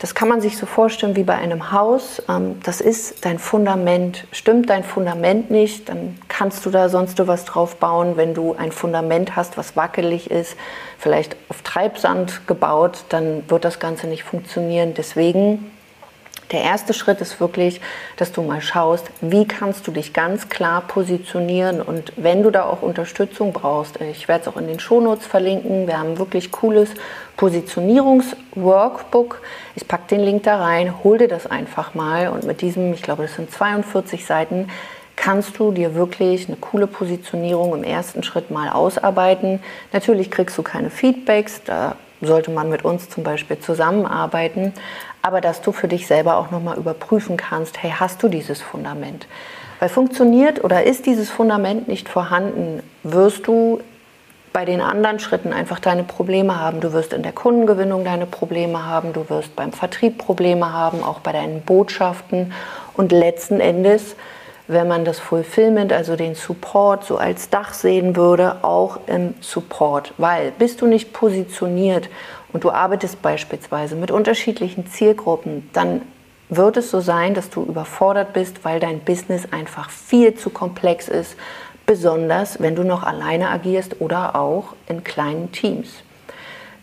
das 0.01 0.15
kann 0.15 0.27
man 0.27 0.41
sich 0.41 0.57
so 0.57 0.65
vorstellen 0.65 1.15
wie 1.15 1.23
bei 1.23 1.35
einem 1.35 1.71
Haus. 1.71 2.23
Ähm, 2.27 2.59
das 2.63 2.81
ist 2.81 3.23
dein 3.23 3.37
Fundament. 3.37 4.25
Stimmt 4.31 4.69
dein 4.69 4.83
Fundament 4.83 5.51
nicht, 5.51 5.89
dann 5.89 6.17
kannst 6.27 6.65
du 6.65 6.71
da 6.71 6.89
sonst 6.89 7.25
was 7.27 7.45
drauf 7.45 7.75
bauen. 7.75 8.17
Wenn 8.17 8.33
du 8.33 8.55
ein 8.55 8.71
Fundament 8.71 9.35
hast, 9.35 9.57
was 9.57 9.75
wackelig 9.75 10.31
ist, 10.31 10.55
vielleicht 10.97 11.35
auf 11.49 11.61
Treibsand 11.61 12.47
gebaut, 12.47 13.05
dann 13.09 13.43
wird 13.47 13.63
das 13.63 13.79
Ganze 13.79 14.07
nicht 14.07 14.23
funktionieren. 14.23 14.95
Deswegen 14.95 15.70
Der 16.51 16.63
erste 16.63 16.93
Schritt 16.93 17.21
ist 17.21 17.39
wirklich, 17.39 17.79
dass 18.17 18.33
du 18.33 18.41
mal 18.41 18.61
schaust, 18.61 19.09
wie 19.21 19.47
kannst 19.47 19.87
du 19.87 19.91
dich 19.91 20.11
ganz 20.11 20.49
klar 20.49 20.81
positionieren 20.81 21.81
und 21.81 22.11
wenn 22.17 22.43
du 22.43 22.51
da 22.51 22.65
auch 22.65 22.81
Unterstützung 22.81 23.53
brauchst, 23.53 24.01
ich 24.01 24.27
werde 24.27 24.41
es 24.41 24.47
auch 24.49 24.57
in 24.57 24.67
den 24.67 24.79
Shownotes 24.79 25.25
verlinken, 25.25 25.87
wir 25.87 25.97
haben 25.97 26.17
wirklich 26.17 26.51
cooles 26.51 26.89
Positionierungsworkbook. 27.37 29.41
Ich 29.75 29.87
packe 29.87 30.09
den 30.09 30.19
Link 30.19 30.43
da 30.43 30.61
rein, 30.61 30.93
hol 31.03 31.17
dir 31.17 31.29
das 31.29 31.47
einfach 31.47 31.93
mal 31.93 32.27
und 32.27 32.43
mit 32.43 32.59
diesem, 32.59 32.93
ich 32.93 33.01
glaube, 33.01 33.23
das 33.23 33.35
sind 33.35 33.49
42 33.49 34.25
Seiten, 34.25 34.67
kannst 35.15 35.57
du 35.57 35.71
dir 35.71 35.95
wirklich 35.95 36.49
eine 36.49 36.57
coole 36.57 36.87
Positionierung 36.87 37.75
im 37.75 37.83
ersten 37.83 38.23
Schritt 38.23 38.51
mal 38.51 38.69
ausarbeiten. 38.69 39.61
Natürlich 39.93 40.31
kriegst 40.31 40.57
du 40.57 40.63
keine 40.63 40.89
Feedbacks, 40.89 41.61
da 41.63 41.95
sollte 42.21 42.51
man 42.51 42.69
mit 42.69 42.85
uns 42.85 43.09
zum 43.09 43.23
Beispiel 43.23 43.59
zusammenarbeiten, 43.59 44.73
aber 45.21 45.41
dass 45.41 45.61
du 45.61 45.71
für 45.71 45.87
dich 45.87 46.07
selber 46.07 46.37
auch 46.37 46.51
nochmal 46.51 46.77
überprüfen 46.77 47.37
kannst, 47.37 47.81
hey, 47.81 47.93
hast 47.97 48.23
du 48.23 48.27
dieses 48.27 48.61
Fundament? 48.61 49.27
Weil 49.79 49.89
funktioniert 49.89 50.63
oder 50.63 50.83
ist 50.83 51.05
dieses 51.05 51.29
Fundament 51.29 51.87
nicht 51.87 52.07
vorhanden, 52.07 52.83
wirst 53.03 53.47
du 53.47 53.81
bei 54.53 54.65
den 54.65 54.81
anderen 54.81 55.19
Schritten 55.19 55.53
einfach 55.53 55.79
deine 55.79 56.03
Probleme 56.03 56.59
haben. 56.59 56.81
Du 56.81 56.93
wirst 56.93 57.13
in 57.13 57.23
der 57.23 57.31
Kundengewinnung 57.31 58.03
deine 58.03 58.25
Probleme 58.25 58.85
haben, 58.85 59.13
du 59.13 59.29
wirst 59.29 59.55
beim 59.55 59.71
Vertrieb 59.71 60.17
Probleme 60.17 60.73
haben, 60.73 61.03
auch 61.03 61.19
bei 61.21 61.31
deinen 61.31 61.61
Botschaften 61.61 62.53
und 62.95 63.11
letzten 63.11 63.59
Endes 63.59 64.15
wenn 64.67 64.87
man 64.87 65.05
das 65.05 65.19
Fulfillment, 65.19 65.91
also 65.91 66.15
den 66.15 66.35
Support, 66.35 67.03
so 67.03 67.17
als 67.17 67.49
Dach 67.49 67.73
sehen 67.73 68.15
würde, 68.15 68.63
auch 68.63 68.99
im 69.07 69.33
Support. 69.41 70.13
Weil 70.17 70.51
bist 70.51 70.81
du 70.81 70.87
nicht 70.87 71.13
positioniert 71.13 72.09
und 72.53 72.63
du 72.63 72.71
arbeitest 72.71 73.21
beispielsweise 73.21 73.95
mit 73.95 74.11
unterschiedlichen 74.11 74.87
Zielgruppen, 74.87 75.69
dann 75.73 76.01
wird 76.49 76.77
es 76.77 76.91
so 76.91 76.99
sein, 76.99 77.33
dass 77.33 77.49
du 77.49 77.63
überfordert 77.63 78.33
bist, 78.33 78.65
weil 78.65 78.79
dein 78.79 78.99
Business 78.99 79.47
einfach 79.51 79.89
viel 79.89 80.35
zu 80.35 80.49
komplex 80.49 81.07
ist, 81.07 81.35
besonders 81.85 82.59
wenn 82.59 82.75
du 82.75 82.83
noch 82.83 83.03
alleine 83.03 83.49
agierst 83.49 84.01
oder 84.01 84.35
auch 84.35 84.75
in 84.87 85.03
kleinen 85.03 85.51
Teams. 85.51 86.03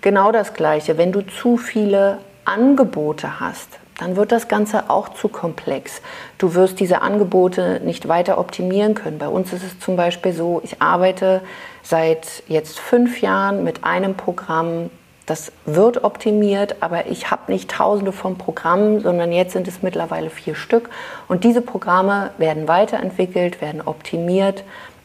Genau 0.00 0.32
das 0.32 0.54
Gleiche, 0.54 0.96
wenn 0.96 1.12
du 1.12 1.20
zu 1.20 1.56
viele 1.56 2.18
Angebote 2.44 3.40
hast, 3.40 3.78
dann 3.98 4.16
wird 4.16 4.32
das 4.32 4.48
Ganze 4.48 4.88
auch 4.88 5.10
zu 5.10 5.28
komplex. 5.28 6.00
Du 6.38 6.54
wirst 6.54 6.80
diese 6.80 7.02
Angebote 7.02 7.80
nicht 7.84 8.08
weiter 8.08 8.38
optimieren 8.38 8.94
können. 8.94 9.18
Bei 9.18 9.28
uns 9.28 9.52
ist 9.52 9.64
es 9.64 9.78
zum 9.80 9.96
Beispiel 9.96 10.32
so, 10.32 10.60
ich 10.64 10.80
arbeite 10.80 11.42
seit 11.82 12.42
jetzt 12.46 12.78
fünf 12.78 13.20
Jahren 13.20 13.64
mit 13.64 13.84
einem 13.84 14.14
Programm, 14.14 14.90
das 15.26 15.52
wird 15.66 16.04
optimiert, 16.04 16.76
aber 16.80 17.08
ich 17.08 17.30
habe 17.30 17.52
nicht 17.52 17.70
tausende 17.70 18.12
von 18.12 18.38
Programmen, 18.38 19.00
sondern 19.00 19.30
jetzt 19.30 19.52
sind 19.52 19.68
es 19.68 19.82
mittlerweile 19.82 20.30
vier 20.30 20.54
Stück. 20.54 20.88
Und 21.26 21.44
diese 21.44 21.60
Programme 21.60 22.30
werden 22.38 22.66
weiterentwickelt, 22.66 23.60
werden 23.60 23.82
optimiert, 23.82 24.64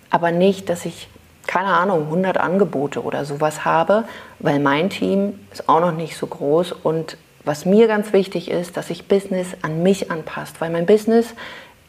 aber 0.10 0.32
nicht, 0.32 0.70
dass 0.70 0.86
ich 0.86 1.10
keine 1.46 1.68
Ahnung, 1.68 2.04
100 2.04 2.38
Angebote 2.38 3.04
oder 3.04 3.26
sowas 3.26 3.66
habe, 3.66 4.06
weil 4.40 4.60
mein 4.60 4.90
Team 4.90 5.40
ist 5.52 5.68
auch 5.68 5.82
noch 5.82 5.92
nicht 5.92 6.16
so 6.16 6.26
groß 6.26 6.72
und 6.72 7.18
was 7.46 7.66
mir 7.66 7.88
ganz 7.88 8.14
wichtig 8.14 8.50
ist, 8.50 8.78
dass 8.78 8.88
sich 8.88 9.08
Business 9.08 9.48
an 9.62 9.84
mich 9.84 10.12
anpasst, 10.12 10.62
weil 10.62 10.70
mein 10.70 10.86
Business 10.86 11.34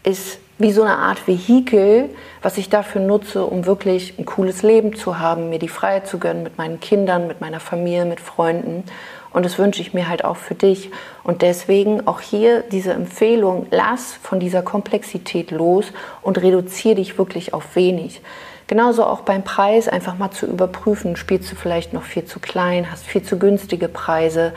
ist 0.03 0.39
wie 0.59 0.71
so 0.71 0.83
eine 0.83 0.99
Art 0.99 1.27
Vehikel, 1.27 2.11
was 2.43 2.59
ich 2.59 2.69
dafür 2.69 3.01
nutze, 3.01 3.45
um 3.45 3.67
wirklich 3.67 4.19
ein 4.19 4.25
cooles 4.25 4.63
Leben 4.63 4.95
zu 4.95 5.19
haben, 5.19 5.51
mir 5.51 5.59
die 5.59 5.69
Freiheit 5.69 6.07
zu 6.07 6.19
gönnen 6.19 6.45
mit 6.45 6.59
meinen 6.59 6.79
Kindern, 6.79 7.27
mit 7.27 7.41
meiner 7.41 7.59
Familie, 7.59 8.05
mit 8.05 8.21
Freunden. 8.21 8.85
Und 9.33 9.45
das 9.45 9.59
wünsche 9.59 9.83
ich 9.83 9.95
mir 9.95 10.09
halt 10.09 10.25
auch 10.25 10.37
für 10.37 10.55
dich. 10.55 10.91
Und 11.25 11.43
deswegen 11.43 12.07
auch 12.07 12.21
hier 12.21 12.61
diese 12.61 12.93
Empfehlung, 12.93 13.67
lass 13.73 14.13
von 14.13 14.39
dieser 14.39 14.63
Komplexität 14.63 15.51
los 15.51 15.87
und 16.23 16.41
reduziere 16.41 16.97
dich 16.97 17.19
wirklich 17.19 17.53
auf 17.53 17.75
wenig. 17.75 18.21
Genauso 18.69 19.05
auch 19.05 19.23
beim 19.23 19.43
Preis 19.43 19.89
einfach 19.89 20.17
mal 20.17 20.31
zu 20.31 20.47
überprüfen, 20.47 21.17
spielst 21.17 21.51
du 21.51 21.57
vielleicht 21.57 21.93
noch 21.93 22.05
viel 22.05 22.25
zu 22.25 22.39
klein, 22.39 22.91
hast 22.91 23.05
viel 23.05 23.23
zu 23.25 23.39
günstige 23.39 23.89
Preise 23.89 24.53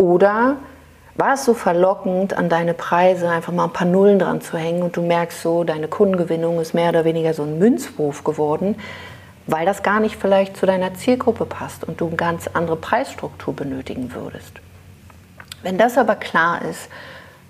oder 0.00 0.56
war 1.16 1.34
es 1.34 1.44
so 1.44 1.52
verlockend, 1.52 2.32
an 2.32 2.48
deine 2.48 2.72
Preise 2.72 3.28
einfach 3.28 3.52
mal 3.52 3.64
ein 3.64 3.72
paar 3.74 3.86
Nullen 3.86 4.18
dran 4.18 4.40
zu 4.40 4.56
hängen 4.56 4.82
und 4.82 4.96
du 4.96 5.02
merkst 5.02 5.42
so, 5.42 5.62
deine 5.62 5.88
Kundengewinnung 5.88 6.58
ist 6.58 6.72
mehr 6.72 6.88
oder 6.88 7.04
weniger 7.04 7.34
so 7.34 7.42
ein 7.42 7.58
Münzwurf 7.58 8.24
geworden, 8.24 8.76
weil 9.46 9.66
das 9.66 9.82
gar 9.82 10.00
nicht 10.00 10.16
vielleicht 10.16 10.56
zu 10.56 10.64
deiner 10.64 10.94
Zielgruppe 10.94 11.44
passt 11.44 11.84
und 11.84 12.00
du 12.00 12.06
eine 12.06 12.16
ganz 12.16 12.48
andere 12.48 12.76
Preisstruktur 12.76 13.54
benötigen 13.54 14.14
würdest. 14.14 14.52
Wenn 15.62 15.76
das 15.76 15.98
aber 15.98 16.14
klar 16.14 16.62
ist, 16.62 16.88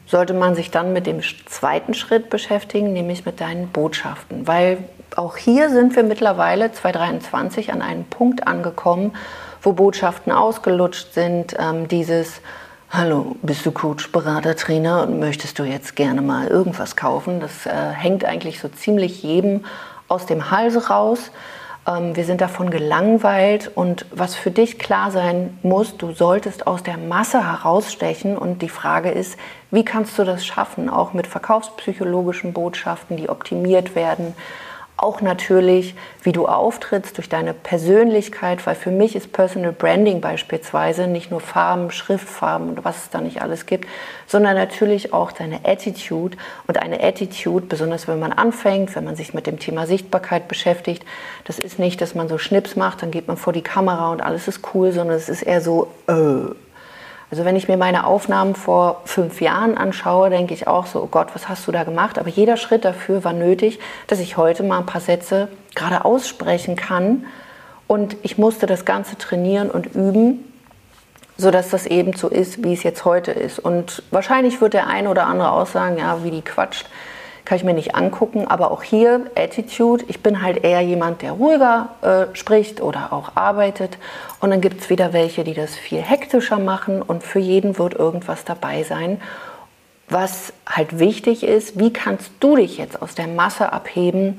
sollte 0.07 0.35
man 0.35 0.57
sich 0.57 0.73
dann 0.73 0.92
mit 0.92 1.07
dem 1.07 1.21
zweiten 1.47 1.95
Schritt 1.95 2.30
beschäftigen, 2.30 2.92
nämlich 2.92 3.25
mit 3.26 3.40
deinen 3.40 3.69
Botschaften, 3.69 4.49
weil 4.49 4.78
auch 5.14 5.37
hier 5.37 5.71
sind 5.71 5.95
wir 5.95 6.02
mittlerweile 6.02 6.73
2023 6.73 7.73
an 7.73 7.80
einem 7.80 8.07
Punkt 8.07 8.49
angekommen, 8.49 9.12
wo 9.62 9.72
Botschaften 9.72 10.32
ausgelutscht 10.32 11.12
sind. 11.12 11.56
Ähm, 11.58 11.88
dieses 11.88 12.40
Hallo, 12.90 13.36
bist 13.42 13.64
du 13.64 13.70
Coach, 13.70 14.10
Berater, 14.10 14.56
Trainer 14.56 15.02
und 15.02 15.20
möchtest 15.20 15.58
du 15.58 15.62
jetzt 15.62 15.94
gerne 15.94 16.22
mal 16.22 16.48
irgendwas 16.48 16.96
kaufen? 16.96 17.38
Das 17.38 17.66
äh, 17.66 17.70
hängt 17.70 18.24
eigentlich 18.24 18.58
so 18.58 18.68
ziemlich 18.68 19.22
jedem 19.22 19.64
aus 20.08 20.26
dem 20.26 20.50
Hals 20.50 20.90
raus. 20.90 21.30
Ähm, 21.86 22.16
wir 22.16 22.24
sind 22.24 22.40
davon 22.40 22.70
gelangweilt 22.70 23.70
und 23.74 24.06
was 24.10 24.34
für 24.34 24.50
dich 24.50 24.78
klar 24.78 25.10
sein 25.10 25.58
muss, 25.62 25.96
du 25.96 26.12
solltest 26.12 26.66
aus 26.66 26.82
der 26.82 26.98
Masse 26.98 27.46
herausstechen 27.46 28.36
und 28.36 28.60
die 28.60 28.68
Frage 28.68 29.10
ist, 29.10 29.38
wie 29.70 29.84
kannst 29.84 30.18
du 30.18 30.24
das 30.24 30.44
schaffen, 30.44 30.90
auch 30.90 31.12
mit 31.12 31.26
verkaufspsychologischen 31.26 32.52
Botschaften, 32.52 33.16
die 33.16 33.28
optimiert 33.28 33.94
werden, 33.94 34.34
auch 35.02 35.21
natürlich, 35.23 35.95
wie 36.23 36.33
du 36.33 36.47
auftrittst 36.47 37.16
durch 37.16 37.28
deine 37.28 37.54
Persönlichkeit, 37.54 38.66
weil 38.66 38.75
für 38.75 38.90
mich 38.90 39.16
ist 39.16 39.33
Personal 39.33 39.73
Branding 39.73 40.21
beispielsweise 40.21 41.07
nicht 41.07 41.30
nur 41.30 41.40
Farben, 41.40 41.90
Schriftfarben 41.90 42.69
und 42.71 42.85
was 42.85 43.04
es 43.04 43.11
da 43.11 43.21
nicht 43.21 43.40
alles 43.40 43.66
gibt, 43.66 43.88
sondern 44.26 44.57
natürlich 44.57 45.12
auch 45.12 45.33
deine 45.33 45.61
Attitude. 45.64 46.37
Und 46.66 46.83
eine 46.83 47.02
Attitude, 47.02 47.66
besonders 47.66 48.09
wenn 48.09 48.19
man 48.19 48.33
anfängt, 48.33 48.95
wenn 48.95 49.04
man 49.04 49.16
sich 49.16 49.33
mit 49.33 49.47
dem 49.47 49.59
Thema 49.59 49.87
Sichtbarkeit 49.87 50.49
beschäftigt, 50.49 51.04
das 51.45 51.59
ist 51.59 51.78
nicht, 51.78 52.00
dass 52.00 52.14
man 52.14 52.28
so 52.28 52.37
Schnips 52.37 52.76
macht, 52.76 53.02
dann 53.02 53.11
geht 53.11 53.26
man 53.26 53.38
vor 53.38 53.52
die 53.52 53.62
Kamera 53.62 54.12
und 54.12 54.21
alles 54.21 54.49
ist 54.49 54.61
cool, 54.75 54.92
sondern 54.92 55.16
es 55.16 55.28
ist 55.28 55.42
eher 55.42 55.62
so, 55.62 55.88
äh, 56.09 56.54
also 57.30 57.44
wenn 57.44 57.54
ich 57.54 57.68
mir 57.68 57.76
meine 57.76 58.06
Aufnahmen 58.06 58.56
vor 58.56 59.02
fünf 59.04 59.40
Jahren 59.40 59.78
anschaue, 59.78 60.30
denke 60.30 60.52
ich 60.52 60.66
auch 60.66 60.87
so, 60.87 61.00
oh 61.00 61.08
Gott, 61.08 61.28
was 61.34 61.49
hast 61.49 61.66
du 61.66 61.72
da 61.72 61.84
gemacht? 61.84 62.18
Aber 62.18 62.28
jeder 62.28 62.56
Schritt 62.56 62.84
dafür 62.84 63.22
war 63.22 63.32
nötig, 63.32 63.78
dass 64.08 64.18
ich 64.18 64.37
heute 64.37 64.64
mal 64.64 64.78
ein 64.78 64.87
paar 64.87 65.00
Sätze 65.00 65.49
gerade 65.76 66.04
aussprechen 66.04 66.75
kann. 66.75 67.26
Und 67.87 68.16
ich 68.22 68.37
musste 68.37 68.66
das 68.66 68.84
Ganze 68.84 69.16
trainieren 69.16 69.70
und 69.70 69.94
üben, 69.94 70.44
sodass 71.37 71.70
das 71.70 71.87
eben 71.87 72.14
so 72.14 72.28
ist, 72.28 72.64
wie 72.64 72.72
es 72.72 72.82
jetzt 72.82 73.04
heute 73.04 73.30
ist. 73.30 73.60
Und 73.60 74.02
wahrscheinlich 74.10 74.60
wird 74.60 74.75
der 74.75 74.88
eine 74.88 75.08
oder 75.08 75.26
andere 75.26 75.52
auch 75.52 75.66
sagen, 75.66 75.99
ja, 75.99 76.25
wie 76.25 76.32
die 76.32 76.42
quatscht 76.42 76.87
kann 77.44 77.56
ich 77.56 77.64
mir 77.64 77.75
nicht 77.75 77.94
angucken. 77.94 78.47
Aber 78.47 78.70
auch 78.70 78.82
hier 78.82 79.26
Attitude, 79.35 80.04
ich 80.09 80.23
bin 80.23 80.42
halt 80.42 80.64
eher 80.64 80.80
jemand, 80.80 81.23
der 81.23 81.32
ruhiger 81.32 81.90
äh, 82.02 82.37
spricht 82.37 82.80
oder 82.80 83.12
auch 83.12 83.37
arbeitet. 83.37 83.99
Und 84.40 84.50
dann 84.50 84.61
gibt 84.61 84.80
es 84.80 84.90
wieder 84.90 85.12
welche, 85.12 85.44
die 85.44 85.54
das 85.54 85.75
viel 85.75 86.00
hektischer 86.00 86.59
machen 86.59 87.02
und 87.02 87.23
für 87.23 87.38
jeden 87.38 87.78
wird 87.78 87.94
irgendwas 87.94 88.44
dabei 88.44 88.82
sein. 88.82 89.20
Was 90.09 90.52
halt 90.68 90.99
wichtig 90.99 91.44
ist, 91.44 91.78
wie 91.78 91.92
kannst 91.92 92.32
du 92.40 92.56
dich 92.56 92.78
jetzt 92.78 93.00
aus 93.00 93.14
der 93.14 93.28
Masse 93.28 93.73
abheben, 93.73 94.38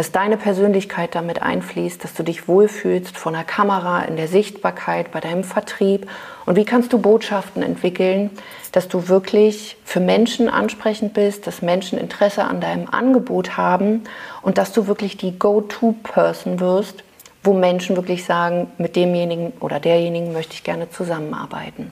dass 0.00 0.12
deine 0.12 0.38
Persönlichkeit 0.38 1.14
damit 1.14 1.42
einfließt, 1.42 2.02
dass 2.02 2.14
du 2.14 2.22
dich 2.22 2.48
wohlfühlst 2.48 3.18
von 3.18 3.34
der 3.34 3.44
Kamera, 3.44 4.00
in 4.00 4.16
der 4.16 4.28
Sichtbarkeit, 4.28 5.12
bei 5.12 5.20
deinem 5.20 5.44
Vertrieb 5.44 6.08
und 6.46 6.56
wie 6.56 6.64
kannst 6.64 6.94
du 6.94 6.98
Botschaften 6.98 7.62
entwickeln, 7.62 8.30
dass 8.72 8.88
du 8.88 9.08
wirklich 9.08 9.76
für 9.84 10.00
Menschen 10.00 10.48
ansprechend 10.48 11.12
bist, 11.12 11.46
dass 11.46 11.60
Menschen 11.60 11.98
Interesse 11.98 12.44
an 12.44 12.62
deinem 12.62 12.88
Angebot 12.88 13.58
haben 13.58 14.04
und 14.40 14.56
dass 14.56 14.72
du 14.72 14.86
wirklich 14.86 15.18
die 15.18 15.38
Go-To-Person 15.38 16.60
wirst, 16.60 17.04
wo 17.44 17.52
Menschen 17.52 17.94
wirklich 17.94 18.24
sagen, 18.24 18.68
mit 18.78 18.96
demjenigen 18.96 19.52
oder 19.60 19.80
derjenigen 19.80 20.32
möchte 20.32 20.54
ich 20.54 20.64
gerne 20.64 20.88
zusammenarbeiten. 20.88 21.90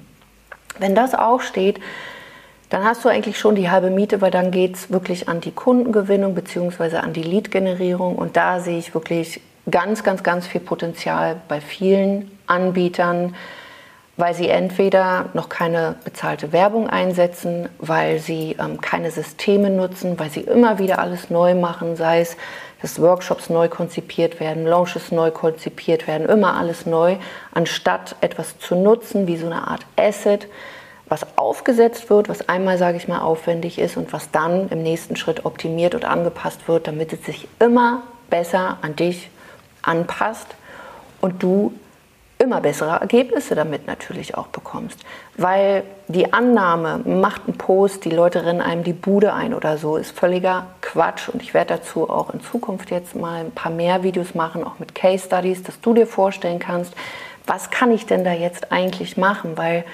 Wenn 0.78 0.94
das 0.94 1.14
auch 1.14 1.42
steht, 1.42 1.78
dann 2.70 2.84
hast 2.84 3.04
du 3.04 3.08
eigentlich 3.08 3.38
schon 3.38 3.54
die 3.54 3.70
halbe 3.70 3.90
Miete, 3.90 4.20
weil 4.20 4.30
dann 4.30 4.50
geht 4.50 4.76
es 4.76 4.90
wirklich 4.90 5.28
an 5.28 5.40
die 5.40 5.52
Kundengewinnung 5.52 6.34
bzw. 6.34 6.98
an 6.98 7.12
die 7.12 7.22
Lead-Generierung. 7.22 8.16
Und 8.16 8.36
da 8.36 8.60
sehe 8.60 8.78
ich 8.78 8.94
wirklich 8.94 9.40
ganz, 9.70 10.04
ganz, 10.04 10.22
ganz 10.22 10.46
viel 10.46 10.60
Potenzial 10.60 11.36
bei 11.48 11.60
vielen 11.60 12.30
Anbietern, 12.46 13.34
weil 14.18 14.34
sie 14.34 14.48
entweder 14.48 15.26
noch 15.32 15.48
keine 15.48 15.94
bezahlte 16.04 16.52
Werbung 16.52 16.90
einsetzen, 16.90 17.68
weil 17.78 18.18
sie 18.18 18.56
ähm, 18.58 18.80
keine 18.80 19.12
Systeme 19.12 19.70
nutzen, 19.70 20.18
weil 20.18 20.28
sie 20.28 20.40
immer 20.40 20.78
wieder 20.78 20.98
alles 20.98 21.30
neu 21.30 21.54
machen, 21.54 21.96
sei 21.96 22.20
es, 22.20 22.36
dass 22.82 23.00
Workshops 23.00 23.48
neu 23.48 23.68
konzipiert 23.68 24.40
werden, 24.40 24.66
Launches 24.66 25.12
neu 25.12 25.30
konzipiert 25.30 26.06
werden, 26.06 26.28
immer 26.28 26.56
alles 26.56 26.84
neu, 26.84 27.16
anstatt 27.52 28.16
etwas 28.20 28.58
zu 28.58 28.74
nutzen 28.74 29.26
wie 29.26 29.36
so 29.36 29.46
eine 29.46 29.68
Art 29.68 29.86
Asset, 29.96 30.48
was 31.08 31.26
aufgesetzt 31.36 32.10
wird, 32.10 32.28
was 32.28 32.48
einmal, 32.48 32.78
sage 32.78 32.96
ich 32.96 33.08
mal, 33.08 33.20
aufwendig 33.20 33.78
ist 33.78 33.96
und 33.96 34.12
was 34.12 34.30
dann 34.30 34.68
im 34.68 34.82
nächsten 34.82 35.16
Schritt 35.16 35.44
optimiert 35.44 35.94
und 35.94 36.04
angepasst 36.04 36.68
wird, 36.68 36.86
damit 36.86 37.12
es 37.12 37.24
sich 37.24 37.48
immer 37.58 38.02
besser 38.30 38.78
an 38.82 38.96
dich 38.96 39.30
anpasst 39.82 40.48
und 41.20 41.42
du 41.42 41.72
immer 42.38 42.60
bessere 42.60 43.00
Ergebnisse 43.00 43.54
damit 43.54 43.86
natürlich 43.86 44.36
auch 44.36 44.46
bekommst. 44.48 45.00
Weil 45.36 45.82
die 46.06 46.32
Annahme, 46.32 46.98
macht 47.04 47.42
einen 47.46 47.58
Post, 47.58 48.04
die 48.04 48.10
Leute 48.10 48.44
rennen 48.44 48.60
einem 48.60 48.84
die 48.84 48.92
Bude 48.92 49.32
ein 49.32 49.54
oder 49.54 49.76
so, 49.76 49.96
ist 49.96 50.16
völliger 50.16 50.66
Quatsch. 50.80 51.28
Und 51.28 51.42
ich 51.42 51.52
werde 51.52 51.74
dazu 51.78 52.08
auch 52.08 52.32
in 52.32 52.40
Zukunft 52.40 52.90
jetzt 52.90 53.16
mal 53.16 53.40
ein 53.40 53.50
paar 53.50 53.72
mehr 53.72 54.02
Videos 54.02 54.34
machen, 54.34 54.64
auch 54.64 54.78
mit 54.78 54.94
Case 54.94 55.26
Studies, 55.26 55.62
dass 55.62 55.80
du 55.80 55.94
dir 55.94 56.06
vorstellen 56.06 56.60
kannst, 56.60 56.94
was 57.46 57.70
kann 57.70 57.90
ich 57.90 58.06
denn 58.06 58.24
da 58.24 58.32
jetzt 58.32 58.70
eigentlich 58.70 59.16
machen? 59.16 59.56
Weil 59.56 59.84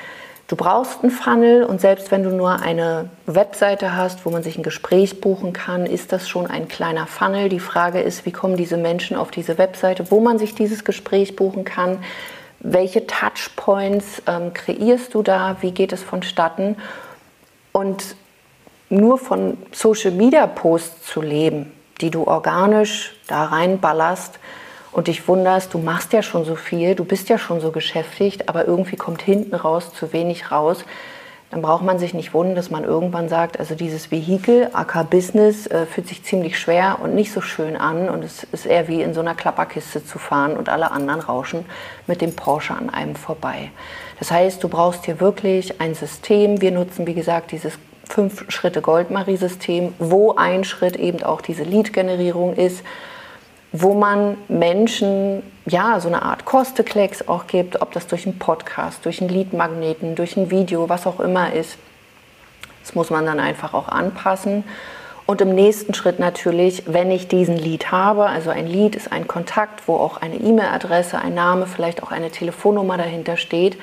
Du 0.46 0.56
brauchst 0.56 1.02
einen 1.02 1.10
Funnel 1.10 1.64
und 1.64 1.80
selbst 1.80 2.10
wenn 2.10 2.22
du 2.22 2.28
nur 2.28 2.60
eine 2.60 3.08
Webseite 3.24 3.96
hast, 3.96 4.26
wo 4.26 4.30
man 4.30 4.42
sich 4.42 4.58
ein 4.58 4.62
Gespräch 4.62 5.22
buchen 5.22 5.54
kann, 5.54 5.86
ist 5.86 6.12
das 6.12 6.28
schon 6.28 6.46
ein 6.46 6.68
kleiner 6.68 7.06
Funnel. 7.06 7.48
Die 7.48 7.60
Frage 7.60 8.00
ist, 8.00 8.26
wie 8.26 8.32
kommen 8.32 8.56
diese 8.56 8.76
Menschen 8.76 9.16
auf 9.16 9.30
diese 9.30 9.56
Webseite, 9.56 10.10
wo 10.10 10.20
man 10.20 10.38
sich 10.38 10.54
dieses 10.54 10.84
Gespräch 10.84 11.34
buchen 11.34 11.64
kann? 11.64 11.98
Welche 12.60 13.06
Touchpoints 13.06 14.22
ähm, 14.26 14.52
kreierst 14.52 15.14
du 15.14 15.22
da? 15.22 15.56
Wie 15.62 15.70
geht 15.70 15.94
es 15.94 16.02
vonstatten? 16.02 16.76
Und 17.72 18.14
nur 18.90 19.16
von 19.18 19.56
Social 19.72 20.10
Media 20.10 20.46
Posts 20.46 21.06
zu 21.06 21.22
leben, 21.22 21.72
die 22.02 22.10
du 22.10 22.24
organisch 22.24 23.16
da 23.28 23.44
reinballerst, 23.44 24.38
und 24.94 25.08
dich 25.08 25.26
wunderst, 25.26 25.74
du 25.74 25.78
machst 25.78 26.12
ja 26.12 26.22
schon 26.22 26.44
so 26.44 26.54
viel, 26.54 26.94
du 26.94 27.04
bist 27.04 27.28
ja 27.28 27.36
schon 27.36 27.60
so 27.60 27.70
beschäftigt, 27.70 28.48
aber 28.48 28.66
irgendwie 28.66 28.96
kommt 28.96 29.22
hinten 29.22 29.54
raus 29.54 29.92
zu 29.92 30.12
wenig 30.12 30.52
raus, 30.52 30.84
dann 31.50 31.62
braucht 31.62 31.84
man 31.84 31.98
sich 31.98 32.14
nicht 32.14 32.32
wundern, 32.32 32.54
dass 32.54 32.70
man 32.70 32.84
irgendwann 32.84 33.28
sagt, 33.28 33.60
also 33.60 33.74
dieses 33.74 34.10
Vehikel, 34.10 34.70
AK 34.72 35.10
Business, 35.10 35.66
äh, 35.66 35.86
fühlt 35.86 36.08
sich 36.08 36.24
ziemlich 36.24 36.58
schwer 36.58 36.98
und 37.02 37.14
nicht 37.14 37.32
so 37.32 37.40
schön 37.40 37.76
an 37.76 38.08
und 38.08 38.24
es 38.24 38.44
ist 38.44 38.66
eher 38.66 38.88
wie 38.88 39.02
in 39.02 39.14
so 39.14 39.20
einer 39.20 39.34
Klapperkiste 39.34 40.04
zu 40.04 40.18
fahren 40.18 40.56
und 40.56 40.68
alle 40.68 40.90
anderen 40.90 41.20
rauschen 41.20 41.64
mit 42.06 42.20
dem 42.20 42.34
Porsche 42.34 42.74
an 42.74 42.90
einem 42.90 43.16
vorbei. 43.16 43.70
Das 44.18 44.30
heißt, 44.30 44.62
du 44.62 44.68
brauchst 44.68 45.04
hier 45.04 45.20
wirklich 45.20 45.80
ein 45.80 45.94
System. 45.94 46.60
Wir 46.60 46.70
nutzen, 46.70 47.06
wie 47.06 47.14
gesagt, 47.14 47.52
dieses 47.52 47.78
fünf 48.08 48.44
Schritte 48.48 48.80
Goldmarie-System, 48.80 49.92
wo 49.98 50.34
ein 50.34 50.64
Schritt 50.64 50.96
eben 50.96 51.22
auch 51.22 51.40
diese 51.40 51.64
Lead-Generierung 51.64 52.54
ist 52.54 52.82
wo 53.76 53.92
man 53.92 54.36
Menschen 54.46 55.42
ja 55.66 55.98
so 55.98 56.06
eine 56.06 56.22
Art 56.22 56.44
Kosteklecks 56.44 57.26
auch 57.26 57.48
gibt, 57.48 57.82
ob 57.82 57.90
das 57.90 58.06
durch 58.06 58.24
einen 58.24 58.38
Podcast, 58.38 59.04
durch 59.04 59.20
einen 59.20 59.30
Leadmagneten, 59.30 60.14
durch 60.14 60.36
ein 60.36 60.52
Video, 60.52 60.88
was 60.88 61.08
auch 61.08 61.18
immer 61.18 61.52
ist. 61.52 61.76
Das 62.82 62.94
muss 62.94 63.10
man 63.10 63.26
dann 63.26 63.40
einfach 63.40 63.74
auch 63.74 63.88
anpassen. 63.88 64.62
Und 65.26 65.40
im 65.40 65.56
nächsten 65.56 65.92
Schritt 65.92 66.20
natürlich, 66.20 66.84
wenn 66.86 67.10
ich 67.10 67.26
diesen 67.26 67.56
Lead 67.56 67.90
habe, 67.90 68.26
also 68.26 68.50
ein 68.50 68.68
Lead 68.68 68.94
ist 68.94 69.10
ein 69.10 69.26
Kontakt, 69.26 69.88
wo 69.88 69.96
auch 69.96 70.18
eine 70.18 70.36
E-Mail-Adresse, 70.36 71.18
ein 71.18 71.34
Name, 71.34 71.66
vielleicht 71.66 72.00
auch 72.04 72.12
eine 72.12 72.30
Telefonnummer 72.30 72.96
dahinter 72.96 73.36
steht, 73.36 73.76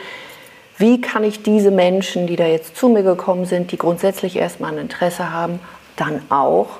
wie 0.77 1.01
kann 1.01 1.25
ich 1.25 1.43
diese 1.43 1.69
Menschen, 1.69 2.27
die 2.27 2.37
da 2.37 2.45
jetzt 2.45 2.77
zu 2.77 2.87
mir 2.87 3.03
gekommen 3.03 3.43
sind, 3.43 3.73
die 3.73 3.77
grundsätzlich 3.77 4.37
erstmal 4.37 4.71
ein 4.71 4.77
Interesse 4.77 5.33
haben, 5.33 5.59
dann 5.97 6.21
auch 6.29 6.79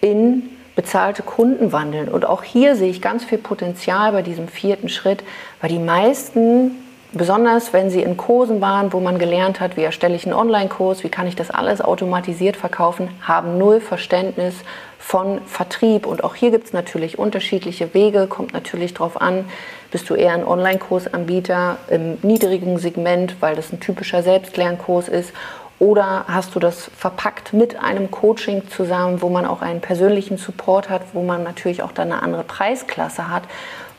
in 0.00 0.50
bezahlte 0.78 1.24
Kunden 1.24 1.72
wandeln. 1.72 2.08
Und 2.08 2.24
auch 2.24 2.44
hier 2.44 2.76
sehe 2.76 2.88
ich 2.88 3.02
ganz 3.02 3.24
viel 3.24 3.38
Potenzial 3.38 4.12
bei 4.12 4.22
diesem 4.22 4.46
vierten 4.46 4.88
Schritt, 4.88 5.24
weil 5.60 5.70
die 5.70 5.80
meisten, 5.80 6.70
besonders 7.12 7.72
wenn 7.72 7.90
sie 7.90 8.00
in 8.00 8.16
Kursen 8.16 8.60
waren, 8.60 8.92
wo 8.92 9.00
man 9.00 9.18
gelernt 9.18 9.58
hat, 9.58 9.76
wie 9.76 9.82
erstelle 9.82 10.14
ich 10.14 10.24
einen 10.24 10.36
Online-Kurs, 10.36 11.02
wie 11.02 11.08
kann 11.08 11.26
ich 11.26 11.34
das 11.34 11.50
alles 11.50 11.80
automatisiert 11.80 12.56
verkaufen, 12.56 13.08
haben 13.22 13.58
null 13.58 13.80
Verständnis 13.80 14.54
von 15.00 15.40
Vertrieb. 15.46 16.06
Und 16.06 16.22
auch 16.22 16.36
hier 16.36 16.52
gibt 16.52 16.66
es 16.66 16.72
natürlich 16.72 17.18
unterschiedliche 17.18 17.92
Wege, 17.92 18.28
kommt 18.28 18.52
natürlich 18.52 18.94
darauf 18.94 19.20
an, 19.20 19.46
bist 19.90 20.08
du 20.08 20.14
eher 20.14 20.34
ein 20.34 20.46
Online-Kursanbieter 20.46 21.78
im 21.88 22.18
niedrigen 22.22 22.78
Segment, 22.78 23.34
weil 23.40 23.56
das 23.56 23.72
ein 23.72 23.80
typischer 23.80 24.22
Selbstlernkurs 24.22 25.08
ist 25.08 25.32
oder 25.78 26.24
hast 26.26 26.54
du 26.54 26.58
das 26.60 26.90
verpackt 26.96 27.52
mit 27.52 27.78
einem 27.78 28.10
Coaching 28.10 28.68
zusammen, 28.68 29.22
wo 29.22 29.28
man 29.28 29.46
auch 29.46 29.62
einen 29.62 29.80
persönlichen 29.80 30.36
Support 30.36 30.90
hat, 30.90 31.02
wo 31.12 31.22
man 31.22 31.44
natürlich 31.44 31.82
auch 31.82 31.92
dann 31.92 32.12
eine 32.12 32.22
andere 32.22 32.42
Preisklasse 32.42 33.28
hat, 33.28 33.44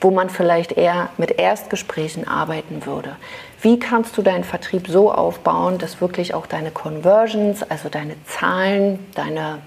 wo 0.02 0.12
man 0.12 0.30
vielleicht 0.30 0.74
eher 0.74 1.10
mit 1.18 1.32
Erstgesprächen 1.40 2.28
arbeiten 2.28 2.86
würde? 2.86 3.16
Wie 3.62 3.80
kannst 3.80 4.18
du 4.18 4.22
deinen 4.22 4.44
Vertrieb 4.44 4.88
so 4.88 5.12
aufbauen, 5.12 5.78
dass 5.78 6.02
wirklich 6.02 6.34
auch 6.34 6.48
deine 6.48 6.72
Conversions, 6.72 7.64
also 7.64 7.90
deine 7.90 8.16
Zahlen, 8.26 9.00
deine 9.16 9.60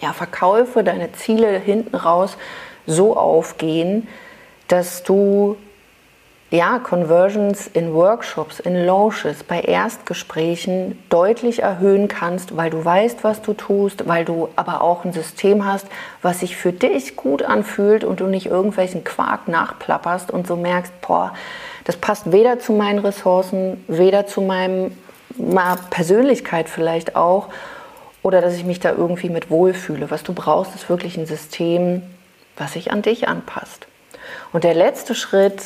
ja, 0.00 0.12
Verkäufe, 0.12 0.82
deine 0.82 1.12
Ziele 1.12 1.58
hinten 1.58 1.96
raus 1.96 2.36
so 2.86 3.16
aufgehen, 3.16 4.08
dass 4.68 5.02
du 5.04 5.56
ja, 6.52 6.78
Conversions 6.78 7.66
in 7.66 7.94
Workshops, 7.94 8.60
in 8.60 8.76
Launches, 8.84 9.42
bei 9.42 9.62
Erstgesprächen 9.62 11.02
deutlich 11.08 11.62
erhöhen 11.62 12.08
kannst, 12.08 12.58
weil 12.58 12.68
du 12.68 12.84
weißt, 12.84 13.24
was 13.24 13.40
du 13.40 13.54
tust, 13.54 14.06
weil 14.06 14.26
du 14.26 14.50
aber 14.54 14.82
auch 14.82 15.06
ein 15.06 15.14
System 15.14 15.64
hast, 15.64 15.86
was 16.20 16.40
sich 16.40 16.54
für 16.56 16.72
dich 16.72 17.16
gut 17.16 17.42
anfühlt 17.42 18.04
und 18.04 18.20
du 18.20 18.26
nicht 18.26 18.46
irgendwelchen 18.46 19.02
Quark 19.02 19.48
nachplapperst 19.48 20.30
und 20.30 20.46
so 20.46 20.56
merkst, 20.56 20.92
boah, 21.00 21.32
das 21.84 21.96
passt 21.96 22.30
weder 22.32 22.58
zu 22.58 22.74
meinen 22.74 22.98
Ressourcen, 22.98 23.82
weder 23.88 24.26
zu 24.26 24.42
meinem 24.42 24.94
Persönlichkeit 25.88 26.68
vielleicht 26.68 27.16
auch 27.16 27.48
oder 28.22 28.42
dass 28.42 28.54
ich 28.54 28.66
mich 28.66 28.78
da 28.78 28.90
irgendwie 28.90 29.30
mit 29.30 29.48
wohlfühle. 29.48 30.10
Was 30.10 30.22
du 30.22 30.34
brauchst, 30.34 30.74
ist 30.74 30.90
wirklich 30.90 31.16
ein 31.16 31.24
System, 31.24 32.02
was 32.58 32.74
sich 32.74 32.92
an 32.92 33.00
dich 33.00 33.26
anpasst. 33.26 33.86
Und 34.52 34.64
der 34.64 34.74
letzte 34.74 35.14
Schritt, 35.14 35.62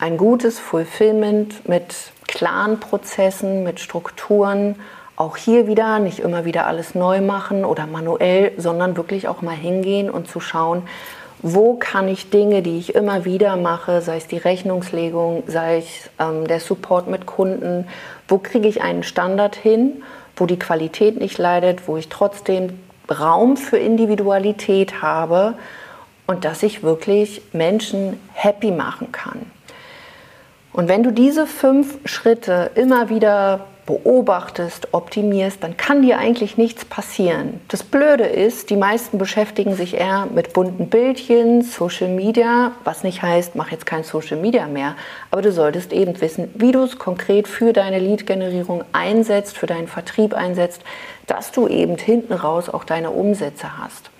ein 0.00 0.16
gutes 0.16 0.58
Fulfillment 0.58 1.68
mit 1.68 1.94
klaren 2.26 2.80
Prozessen, 2.80 3.62
mit 3.62 3.80
Strukturen. 3.80 4.76
Auch 5.14 5.36
hier 5.36 5.66
wieder 5.66 5.98
nicht 5.98 6.20
immer 6.20 6.46
wieder 6.46 6.66
alles 6.66 6.94
neu 6.94 7.20
machen 7.20 7.66
oder 7.66 7.86
manuell, 7.86 8.52
sondern 8.56 8.96
wirklich 8.96 9.28
auch 9.28 9.42
mal 9.42 9.54
hingehen 9.54 10.08
und 10.10 10.26
zu 10.26 10.40
schauen, 10.40 10.84
wo 11.42 11.74
kann 11.74 12.08
ich 12.08 12.30
Dinge, 12.30 12.62
die 12.62 12.78
ich 12.78 12.94
immer 12.94 13.26
wieder 13.26 13.56
mache, 13.56 14.00
sei 14.00 14.16
es 14.16 14.26
die 14.26 14.38
Rechnungslegung, 14.38 15.42
sei 15.46 15.78
es 15.78 16.10
ähm, 16.18 16.46
der 16.46 16.60
Support 16.60 17.08
mit 17.08 17.26
Kunden, 17.26 17.86
wo 18.26 18.38
kriege 18.38 18.68
ich 18.68 18.82
einen 18.82 19.02
Standard 19.02 19.54
hin, 19.56 20.02
wo 20.36 20.46
die 20.46 20.58
Qualität 20.58 21.18
nicht 21.18 21.36
leidet, 21.36 21.88
wo 21.88 21.98
ich 21.98 22.08
trotzdem 22.08 22.78
Raum 23.10 23.58
für 23.58 23.78
Individualität 23.78 25.02
habe 25.02 25.54
und 26.26 26.44
dass 26.44 26.62
ich 26.62 26.82
wirklich 26.82 27.42
Menschen 27.52 28.18
happy 28.32 28.70
machen 28.70 29.12
kann. 29.12 29.50
Und 30.72 30.88
wenn 30.88 31.02
du 31.02 31.10
diese 31.10 31.46
fünf 31.46 31.98
Schritte 32.04 32.70
immer 32.74 33.08
wieder 33.08 33.66
beobachtest, 33.86 34.94
optimierst, 34.94 35.64
dann 35.64 35.76
kann 35.76 36.02
dir 36.02 36.18
eigentlich 36.18 36.56
nichts 36.56 36.84
passieren. 36.84 37.60
Das 37.66 37.82
Blöde 37.82 38.24
ist, 38.24 38.70
die 38.70 38.76
meisten 38.76 39.18
beschäftigen 39.18 39.74
sich 39.74 39.94
eher 39.94 40.28
mit 40.32 40.52
bunten 40.52 40.88
Bildchen, 40.88 41.62
Social 41.62 42.08
Media, 42.08 42.72
was 42.84 43.02
nicht 43.02 43.20
heißt, 43.20 43.56
mach 43.56 43.72
jetzt 43.72 43.86
kein 43.86 44.04
Social 44.04 44.36
Media 44.36 44.66
mehr, 44.66 44.94
aber 45.32 45.42
du 45.42 45.50
solltest 45.50 45.92
eben 45.92 46.20
wissen, 46.20 46.52
wie 46.54 46.70
du 46.70 46.84
es 46.84 46.98
konkret 46.98 47.48
für 47.48 47.72
deine 47.72 47.98
Lead-Generierung 47.98 48.84
einsetzt, 48.92 49.58
für 49.58 49.66
deinen 49.66 49.88
Vertrieb 49.88 50.34
einsetzt, 50.34 50.82
dass 51.26 51.50
du 51.50 51.66
eben 51.66 51.96
hinten 51.96 52.32
raus 52.32 52.68
auch 52.68 52.84
deine 52.84 53.10
Umsätze 53.10 53.76
hast. 53.78 54.10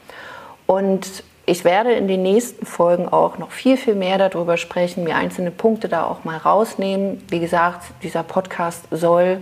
Und 0.66 1.22
ich 1.50 1.64
werde 1.64 1.92
in 1.92 2.06
den 2.06 2.22
nächsten 2.22 2.64
Folgen 2.64 3.08
auch 3.08 3.38
noch 3.38 3.50
viel, 3.50 3.76
viel 3.76 3.96
mehr 3.96 4.18
darüber 4.18 4.56
sprechen, 4.56 5.02
mir 5.02 5.16
einzelne 5.16 5.50
Punkte 5.50 5.88
da 5.88 6.04
auch 6.04 6.22
mal 6.22 6.36
rausnehmen. 6.36 7.20
Wie 7.28 7.40
gesagt, 7.40 7.86
dieser 8.04 8.22
Podcast 8.22 8.84
soll 8.92 9.38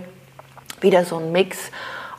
wieder 0.81 1.05
so 1.05 1.17
ein 1.17 1.31
Mix 1.31 1.69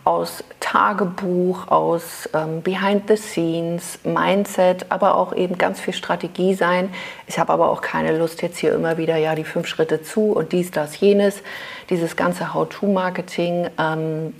aus 0.04 0.44
Tagebuch, 0.60 1.66
aus 1.66 2.28
ähm, 2.34 2.62
Behind 2.62 3.08
the 3.08 3.16
Scenes, 3.16 3.98
Mindset, 4.04 4.86
aber 4.90 5.16
auch 5.16 5.34
eben 5.34 5.58
ganz 5.58 5.80
viel 5.80 5.92
Strategie 5.92 6.54
sein. 6.54 6.90
Ich 7.26 7.40
habe 7.40 7.52
aber 7.52 7.68
auch 7.68 7.80
keine 7.80 8.16
Lust 8.16 8.42
jetzt 8.42 8.58
hier 8.58 8.72
immer 8.72 8.96
wieder, 8.96 9.16
ja, 9.16 9.34
die 9.34 9.42
fünf 9.42 9.66
Schritte 9.66 10.02
zu 10.02 10.32
und 10.32 10.52
dies, 10.52 10.70
das, 10.70 11.00
jenes. 11.00 11.42
Dieses 11.90 12.14
ganze 12.14 12.54
How-to-Marketing 12.54 13.70
ähm, 13.76 14.34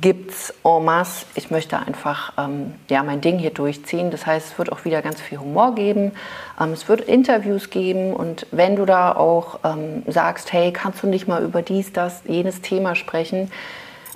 gibt 0.00 0.32
es 0.32 0.54
en 0.64 0.84
masse. 0.84 1.26
Ich 1.34 1.50
möchte 1.50 1.78
einfach 1.78 2.32
ähm, 2.38 2.74
ja, 2.88 3.02
mein 3.02 3.20
Ding 3.20 3.38
hier 3.38 3.50
durchziehen. 3.50 4.10
Das 4.10 4.26
heißt, 4.26 4.52
es 4.52 4.58
wird 4.58 4.72
auch 4.72 4.84
wieder 4.84 5.02
ganz 5.02 5.20
viel 5.20 5.38
Humor 5.38 5.74
geben. 5.74 6.12
Ähm, 6.60 6.72
es 6.72 6.88
wird 6.88 7.02
Interviews 7.02 7.70
geben. 7.70 8.12
Und 8.12 8.46
wenn 8.50 8.76
du 8.76 8.86
da 8.86 9.12
auch 9.12 9.60
ähm, 9.64 10.02
sagst, 10.06 10.52
hey, 10.52 10.72
kannst 10.72 11.02
du 11.02 11.06
nicht 11.06 11.28
mal 11.28 11.42
über 11.42 11.62
dies, 11.62 11.92
das, 11.92 12.22
jenes 12.26 12.60
Thema 12.60 12.94
sprechen, 12.94 13.52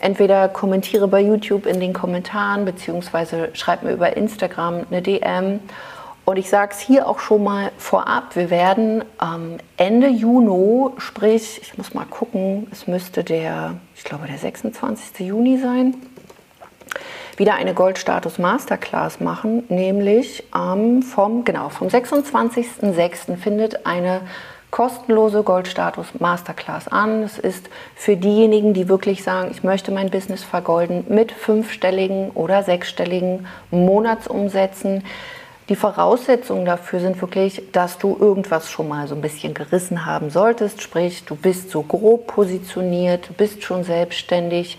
entweder 0.00 0.48
kommentiere 0.48 1.08
bei 1.08 1.20
YouTube 1.20 1.66
in 1.66 1.80
den 1.80 1.92
Kommentaren, 1.92 2.64
beziehungsweise 2.64 3.50
schreib 3.52 3.82
mir 3.82 3.92
über 3.92 4.16
Instagram 4.16 4.86
eine 4.90 5.02
DM. 5.02 5.60
Und 6.28 6.36
ich 6.36 6.50
sage 6.50 6.72
es 6.74 6.80
hier 6.80 7.08
auch 7.08 7.20
schon 7.20 7.42
mal 7.42 7.72
vorab, 7.78 8.36
wir 8.36 8.50
werden 8.50 9.02
ähm, 9.18 9.56
Ende 9.78 10.08
Juni, 10.08 10.90
sprich, 10.98 11.58
ich 11.62 11.78
muss 11.78 11.94
mal 11.94 12.04
gucken, 12.04 12.66
es 12.70 12.86
müsste 12.86 13.24
der, 13.24 13.76
ich 13.96 14.04
glaube, 14.04 14.26
der 14.26 14.36
26. 14.36 15.20
Juni 15.26 15.56
sein, 15.56 15.96
wieder 17.38 17.54
eine 17.54 17.72
Goldstatus 17.72 18.38
Masterclass 18.38 19.20
machen, 19.20 19.64
nämlich 19.70 20.44
ähm, 20.54 21.02
vom, 21.02 21.44
genau, 21.44 21.70
vom 21.70 21.88
26.06. 21.88 23.38
findet 23.38 23.86
eine 23.86 24.20
kostenlose 24.70 25.42
Goldstatus 25.42 26.08
Masterclass 26.18 26.88
an. 26.88 27.22
Es 27.22 27.38
ist 27.38 27.70
für 27.94 28.18
diejenigen, 28.18 28.74
die 28.74 28.90
wirklich 28.90 29.22
sagen, 29.22 29.48
ich 29.50 29.64
möchte 29.64 29.92
mein 29.92 30.10
Business 30.10 30.44
vergolden 30.44 31.06
mit 31.08 31.32
fünfstelligen 31.32 32.32
oder 32.32 32.62
sechsstelligen 32.64 33.46
Monatsumsätzen. 33.70 35.04
Die 35.68 35.76
Voraussetzungen 35.76 36.64
dafür 36.64 36.98
sind 37.00 37.20
wirklich, 37.20 37.62
dass 37.72 37.98
du 37.98 38.16
irgendwas 38.18 38.70
schon 38.70 38.88
mal 38.88 39.06
so 39.06 39.14
ein 39.14 39.20
bisschen 39.20 39.52
gerissen 39.52 40.06
haben 40.06 40.30
solltest. 40.30 40.80
Sprich, 40.80 41.24
du 41.26 41.36
bist 41.36 41.68
so 41.68 41.82
grob 41.82 42.26
positioniert, 42.26 43.28
du 43.28 43.34
bist 43.34 43.62
schon 43.62 43.84
selbstständig. 43.84 44.78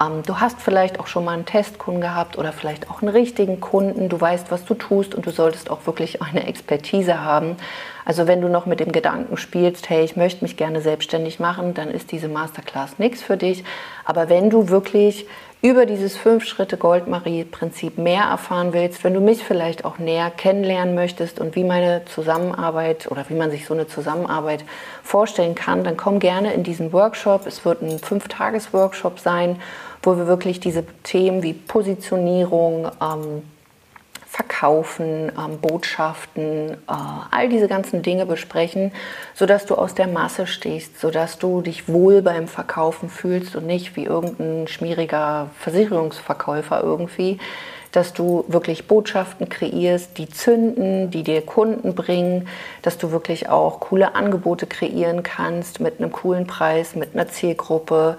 Ähm, 0.00 0.22
du 0.26 0.40
hast 0.40 0.60
vielleicht 0.60 0.98
auch 0.98 1.06
schon 1.06 1.24
mal 1.24 1.34
einen 1.34 1.46
Testkunden 1.46 2.00
gehabt 2.00 2.36
oder 2.36 2.52
vielleicht 2.52 2.90
auch 2.90 3.00
einen 3.00 3.10
richtigen 3.10 3.60
Kunden. 3.60 4.08
Du 4.08 4.20
weißt, 4.20 4.50
was 4.50 4.64
du 4.64 4.74
tust 4.74 5.14
und 5.14 5.24
du 5.24 5.30
solltest 5.30 5.70
auch 5.70 5.86
wirklich 5.86 6.20
eine 6.22 6.48
Expertise 6.48 7.22
haben. 7.22 7.56
Also 8.04 8.26
wenn 8.26 8.40
du 8.40 8.48
noch 8.48 8.66
mit 8.66 8.80
dem 8.80 8.90
Gedanken 8.90 9.36
spielst, 9.36 9.88
hey, 9.88 10.04
ich 10.04 10.16
möchte 10.16 10.44
mich 10.44 10.56
gerne 10.56 10.80
selbstständig 10.80 11.38
machen, 11.38 11.74
dann 11.74 11.92
ist 11.92 12.10
diese 12.10 12.26
Masterclass 12.26 12.98
nichts 12.98 13.22
für 13.22 13.36
dich. 13.36 13.62
Aber 14.04 14.28
wenn 14.28 14.50
du 14.50 14.68
wirklich 14.68 15.26
über 15.64 15.86
dieses 15.86 16.14
Fünf-Schritte-Goldmarie-Prinzip 16.18 17.96
mehr 17.96 18.24
erfahren 18.24 18.74
willst, 18.74 19.02
wenn 19.02 19.14
du 19.14 19.20
mich 19.20 19.42
vielleicht 19.42 19.86
auch 19.86 19.98
näher 19.98 20.30
kennenlernen 20.30 20.94
möchtest 20.94 21.40
und 21.40 21.56
wie 21.56 21.64
meine 21.64 22.02
Zusammenarbeit 22.04 23.10
oder 23.10 23.24
wie 23.30 23.34
man 23.34 23.50
sich 23.50 23.64
so 23.64 23.72
eine 23.72 23.86
Zusammenarbeit 23.86 24.62
vorstellen 25.02 25.54
kann, 25.54 25.82
dann 25.82 25.96
komm 25.96 26.18
gerne 26.18 26.52
in 26.52 26.64
diesen 26.64 26.92
Workshop. 26.92 27.46
Es 27.46 27.64
wird 27.64 27.80
ein 27.80 27.98
Fünf-Tages-Workshop 27.98 29.18
sein, 29.18 29.56
wo 30.02 30.18
wir 30.18 30.26
wirklich 30.26 30.60
diese 30.60 30.84
Themen 31.02 31.42
wie 31.42 31.54
Positionierung, 31.54 32.90
ähm, 33.00 33.42
Verkaufen, 34.34 35.30
ähm, 35.38 35.60
Botschaften, 35.60 36.70
äh, 36.70 36.76
all 37.30 37.48
diese 37.48 37.68
ganzen 37.68 38.02
Dinge 38.02 38.26
besprechen, 38.26 38.90
sodass 39.32 39.64
du 39.64 39.76
aus 39.76 39.94
der 39.94 40.08
Masse 40.08 40.48
stehst, 40.48 40.98
sodass 40.98 41.38
du 41.38 41.60
dich 41.60 41.88
wohl 41.88 42.20
beim 42.20 42.48
Verkaufen 42.48 43.08
fühlst 43.08 43.54
und 43.54 43.64
nicht 43.64 43.94
wie 43.94 44.06
irgendein 44.06 44.66
schmieriger 44.66 45.50
Versicherungsverkäufer 45.60 46.82
irgendwie, 46.82 47.38
dass 47.92 48.12
du 48.12 48.44
wirklich 48.48 48.88
Botschaften 48.88 49.48
kreierst, 49.48 50.18
die 50.18 50.28
zünden, 50.28 51.12
die 51.12 51.22
dir 51.22 51.42
Kunden 51.42 51.94
bringen, 51.94 52.48
dass 52.82 52.98
du 52.98 53.12
wirklich 53.12 53.48
auch 53.48 53.78
coole 53.78 54.16
Angebote 54.16 54.66
kreieren 54.66 55.22
kannst 55.22 55.78
mit 55.78 56.00
einem 56.00 56.10
coolen 56.10 56.48
Preis, 56.48 56.96
mit 56.96 57.14
einer 57.14 57.28
Zielgruppe, 57.28 58.18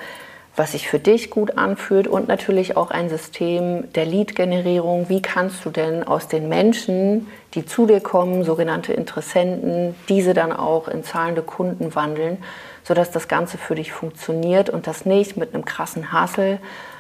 was 0.55 0.71
sich 0.71 0.87
für 0.87 0.99
dich 0.99 1.29
gut 1.29 1.57
anfühlt 1.57 2.07
und 2.07 2.27
natürlich 2.27 2.77
auch 2.77 2.89
ein 2.89 3.09
System 3.09 3.91
der 3.93 4.05
Lead-Generierung. 4.05 5.09
Wie 5.09 5.21
kannst 5.21 5.65
du 5.65 5.69
denn 5.69 6.03
aus 6.03 6.27
den 6.27 6.47
Menschen, 6.47 7.27
die 7.53 7.65
zu 7.65 7.85
dir 7.85 7.99
kommen, 7.99 8.43
sogenannte 8.43 8.93
Interessenten, 8.93 9.95
diese 10.07 10.33
dann 10.33 10.53
auch 10.53 10.87
in 10.87 11.03
zahlende 11.03 11.41
Kunden 11.41 11.93
wandeln, 11.93 12.37
sodass 12.83 13.11
das 13.11 13.27
Ganze 13.27 13.57
für 13.57 13.75
dich 13.75 13.91
funktioniert 13.91 14.69
und 14.69 14.87
das 14.87 15.05
nicht 15.05 15.35
mit 15.35 15.53
einem 15.53 15.65
krassen 15.65 16.13
Hassel, 16.13 16.59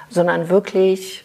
sondern 0.09 0.49
wirklich 0.49 1.23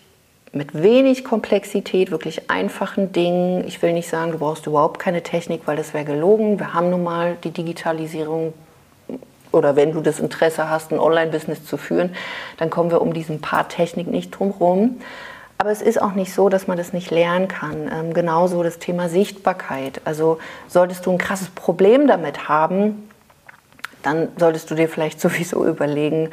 mit 0.52 0.80
wenig 0.80 1.24
Komplexität, 1.24 2.10
wirklich 2.10 2.50
einfachen 2.50 3.12
Dingen. 3.12 3.64
Ich 3.66 3.82
will 3.82 3.92
nicht 3.92 4.08
sagen, 4.08 4.32
du 4.32 4.38
brauchst 4.38 4.66
überhaupt 4.66 4.98
keine 4.98 5.22
Technik, 5.22 5.62
weil 5.66 5.76
das 5.76 5.94
wäre 5.94 6.04
gelogen. 6.04 6.58
Wir 6.58 6.74
haben 6.74 6.90
nun 6.90 7.04
mal 7.04 7.36
die 7.42 7.50
Digitalisierung 7.50 8.52
oder 9.52 9.76
wenn 9.76 9.92
du 9.92 10.00
das 10.00 10.20
Interesse 10.20 10.70
hast, 10.70 10.92
ein 10.92 10.98
Online-Business 10.98 11.64
zu 11.64 11.76
führen, 11.76 12.14
dann 12.58 12.70
kommen 12.70 12.90
wir 12.90 13.02
um 13.02 13.12
diesen 13.12 13.40
Part 13.40 13.72
Technik 13.72 14.06
nicht 14.06 14.30
drum 14.30 14.52
herum. 14.52 15.00
Aber 15.58 15.70
es 15.70 15.82
ist 15.82 16.00
auch 16.00 16.12
nicht 16.12 16.32
so, 16.32 16.48
dass 16.48 16.68
man 16.68 16.78
das 16.78 16.94
nicht 16.94 17.10
lernen 17.10 17.46
kann. 17.46 17.90
Ähm, 17.92 18.14
genauso 18.14 18.62
das 18.62 18.78
Thema 18.78 19.10
Sichtbarkeit. 19.10 20.00
Also 20.06 20.38
solltest 20.68 21.04
du 21.04 21.10
ein 21.10 21.18
krasses 21.18 21.48
Problem 21.50 22.06
damit 22.06 22.48
haben, 22.48 23.10
dann 24.02 24.28
solltest 24.38 24.70
du 24.70 24.74
dir 24.74 24.88
vielleicht 24.88 25.20
sowieso 25.20 25.66
überlegen, 25.66 26.30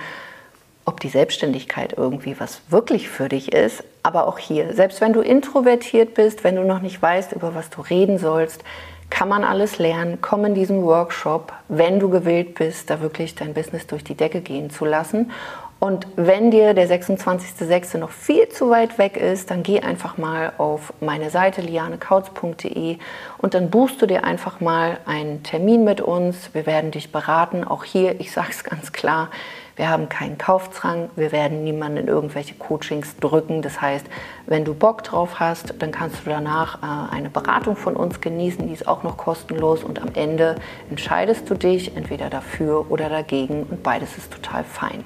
ob 0.85 1.01
die 1.01 1.09
Selbstständigkeit 1.09 1.95
irgendwie 1.97 2.39
was 2.39 2.61
wirklich 2.69 3.09
für 3.09 3.27
dich 3.27 3.51
ist. 3.51 3.83
Aber 4.01 4.27
auch 4.27 4.39
hier, 4.39 4.73
selbst 4.73 5.01
wenn 5.01 5.11
du 5.11 5.19
introvertiert 5.19 6.13
bist, 6.13 6.45
wenn 6.45 6.55
du 6.55 6.63
noch 6.63 6.81
nicht 6.81 7.01
weißt, 7.01 7.33
über 7.33 7.53
was 7.53 7.69
du 7.69 7.81
reden 7.81 8.19
sollst, 8.19 8.63
kann 9.09 9.29
man 9.29 9.43
alles 9.43 9.77
lernen. 9.77 10.19
Komm 10.21 10.45
in 10.45 10.53
diesen 10.53 10.83
Workshop, 10.83 11.53
wenn 11.69 11.99
du 11.99 12.09
gewillt 12.09 12.55
bist, 12.55 12.89
da 12.89 13.01
wirklich 13.01 13.35
dein 13.35 13.53
Business 13.53 13.87
durch 13.87 14.03
die 14.03 14.15
Decke 14.15 14.41
gehen 14.41 14.69
zu 14.69 14.85
lassen. 14.85 15.31
Und 15.79 16.07
wenn 16.15 16.49
dir 16.49 16.73
der 16.73 16.89
26.06. 16.89 17.99
noch 17.99 18.09
viel 18.09 18.49
zu 18.49 18.71
weit 18.71 18.97
weg 18.97 19.15
ist, 19.15 19.51
dann 19.51 19.61
geh 19.61 19.79
einfach 19.79 20.17
mal 20.17 20.53
auf 20.57 20.91
meine 21.01 21.29
Seite 21.29 21.61
lianekautz.de 21.61 22.97
und 23.37 23.53
dann 23.53 23.69
buchst 23.69 24.01
du 24.01 24.07
dir 24.07 24.23
einfach 24.23 24.59
mal 24.59 24.97
einen 25.05 25.43
Termin 25.43 25.83
mit 25.83 26.01
uns. 26.01 26.49
Wir 26.53 26.65
werden 26.65 26.89
dich 26.89 27.11
beraten. 27.11 27.63
Auch 27.63 27.83
hier, 27.83 28.19
ich 28.19 28.31
sage 28.31 28.49
es 28.49 28.63
ganz 28.63 28.91
klar, 28.91 29.29
wir 29.77 29.89
haben 29.89 30.09
keinen 30.09 30.37
Kaufzwang, 30.37 31.09
wir 31.15 31.31
werden 31.31 31.63
niemanden 31.63 31.97
in 31.97 32.07
irgendwelche 32.07 32.55
Coachings 32.55 33.15
drücken. 33.17 33.61
Das 33.61 33.79
heißt, 33.79 34.05
wenn 34.47 34.65
du 34.65 34.73
Bock 34.73 35.03
drauf 35.03 35.39
hast, 35.39 35.75
dann 35.79 35.91
kannst 35.91 36.25
du 36.25 36.29
danach 36.31 36.81
äh, 36.81 37.15
eine 37.15 37.29
Beratung 37.29 37.75
von 37.75 37.95
uns 37.95 38.19
genießen, 38.19 38.67
die 38.67 38.73
ist 38.73 38.87
auch 38.87 39.03
noch 39.03 39.17
kostenlos 39.17 39.83
und 39.83 40.01
am 40.01 40.09
Ende 40.15 40.55
entscheidest 40.89 41.49
du 41.49 41.53
dich 41.53 41.95
entweder 41.95 42.29
dafür 42.29 42.91
oder 42.91 43.07
dagegen 43.07 43.63
und 43.69 43.83
beides 43.83 44.17
ist 44.17 44.33
total 44.33 44.63
fein. 44.63 45.03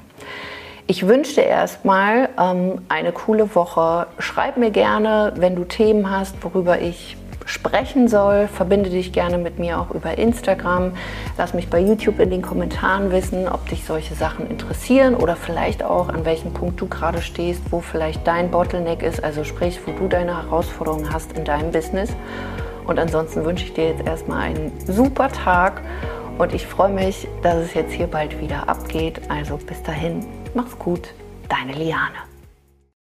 Ich 0.88 1.08
wünsche 1.08 1.36
dir 1.36 1.46
erstmal 1.46 2.30
ähm, 2.40 2.82
eine 2.90 3.12
coole 3.12 3.54
Woche. 3.56 4.08
Schreib 4.20 4.58
mir 4.58 4.72
gerne, 4.72 5.34
wenn 5.36 5.56
du 5.56 5.64
Themen 5.64 6.10
hast, 6.10 6.44
worüber 6.44 6.80
ich 6.80 7.18
sprechen 7.52 8.08
soll. 8.08 8.48
Verbinde 8.48 8.90
dich 8.90 9.12
gerne 9.12 9.38
mit 9.38 9.60
mir 9.60 9.80
auch 9.80 9.92
über 9.92 10.18
Instagram. 10.18 10.94
Lass 11.38 11.54
mich 11.54 11.70
bei 11.70 11.80
YouTube 11.80 12.20
in 12.20 12.30
den 12.30 12.42
Kommentaren 12.42 13.12
wissen, 13.12 13.48
ob 13.48 13.68
dich 13.70 13.86
solche 13.86 14.16
Sachen 14.16 14.50
interessieren 14.50 15.16
oder 15.16 15.36
vielleicht 15.36 15.84
auch 15.84 16.10
an 16.10 16.26
welchem 16.26 16.54
Punkt 16.54 16.80
du 16.80 16.88
gerade 16.88 17.22
stehst, 17.22 17.62
wo 17.70 17.82
vielleicht 17.82 18.26
dein 18.26 18.50
Bottleneck 18.52 19.04
ist, 19.04 19.24
also 19.24 19.44
sprich, 19.44 19.80
wo 19.86 19.92
du 19.92 20.08
deine 20.08 20.44
Herausforderungen 20.44 21.12
hast 21.14 21.34
in 21.34 21.46
deinem 21.46 21.72
Business. 21.72 22.12
Und 22.88 22.98
ansonsten 23.00 23.46
wünsche 23.46 23.66
ich 23.66 23.74
dir 23.74 23.90
jetzt 23.90 24.06
erstmal 24.06 24.42
einen 24.42 24.72
super 24.88 25.30
Tag 25.30 25.82
und 26.38 26.54
ich 26.54 26.66
freue 26.66 26.92
mich, 26.92 27.28
dass 27.44 27.58
es 27.58 27.74
jetzt 27.74 27.92
hier 27.92 28.08
bald 28.08 28.40
wieder 28.42 28.68
abgeht. 28.68 29.22
Also 29.30 29.58
bis 29.58 29.82
dahin, 29.84 30.26
mach's 30.56 30.78
gut, 30.80 31.14
deine 31.50 31.74
Liane. 31.74 32.31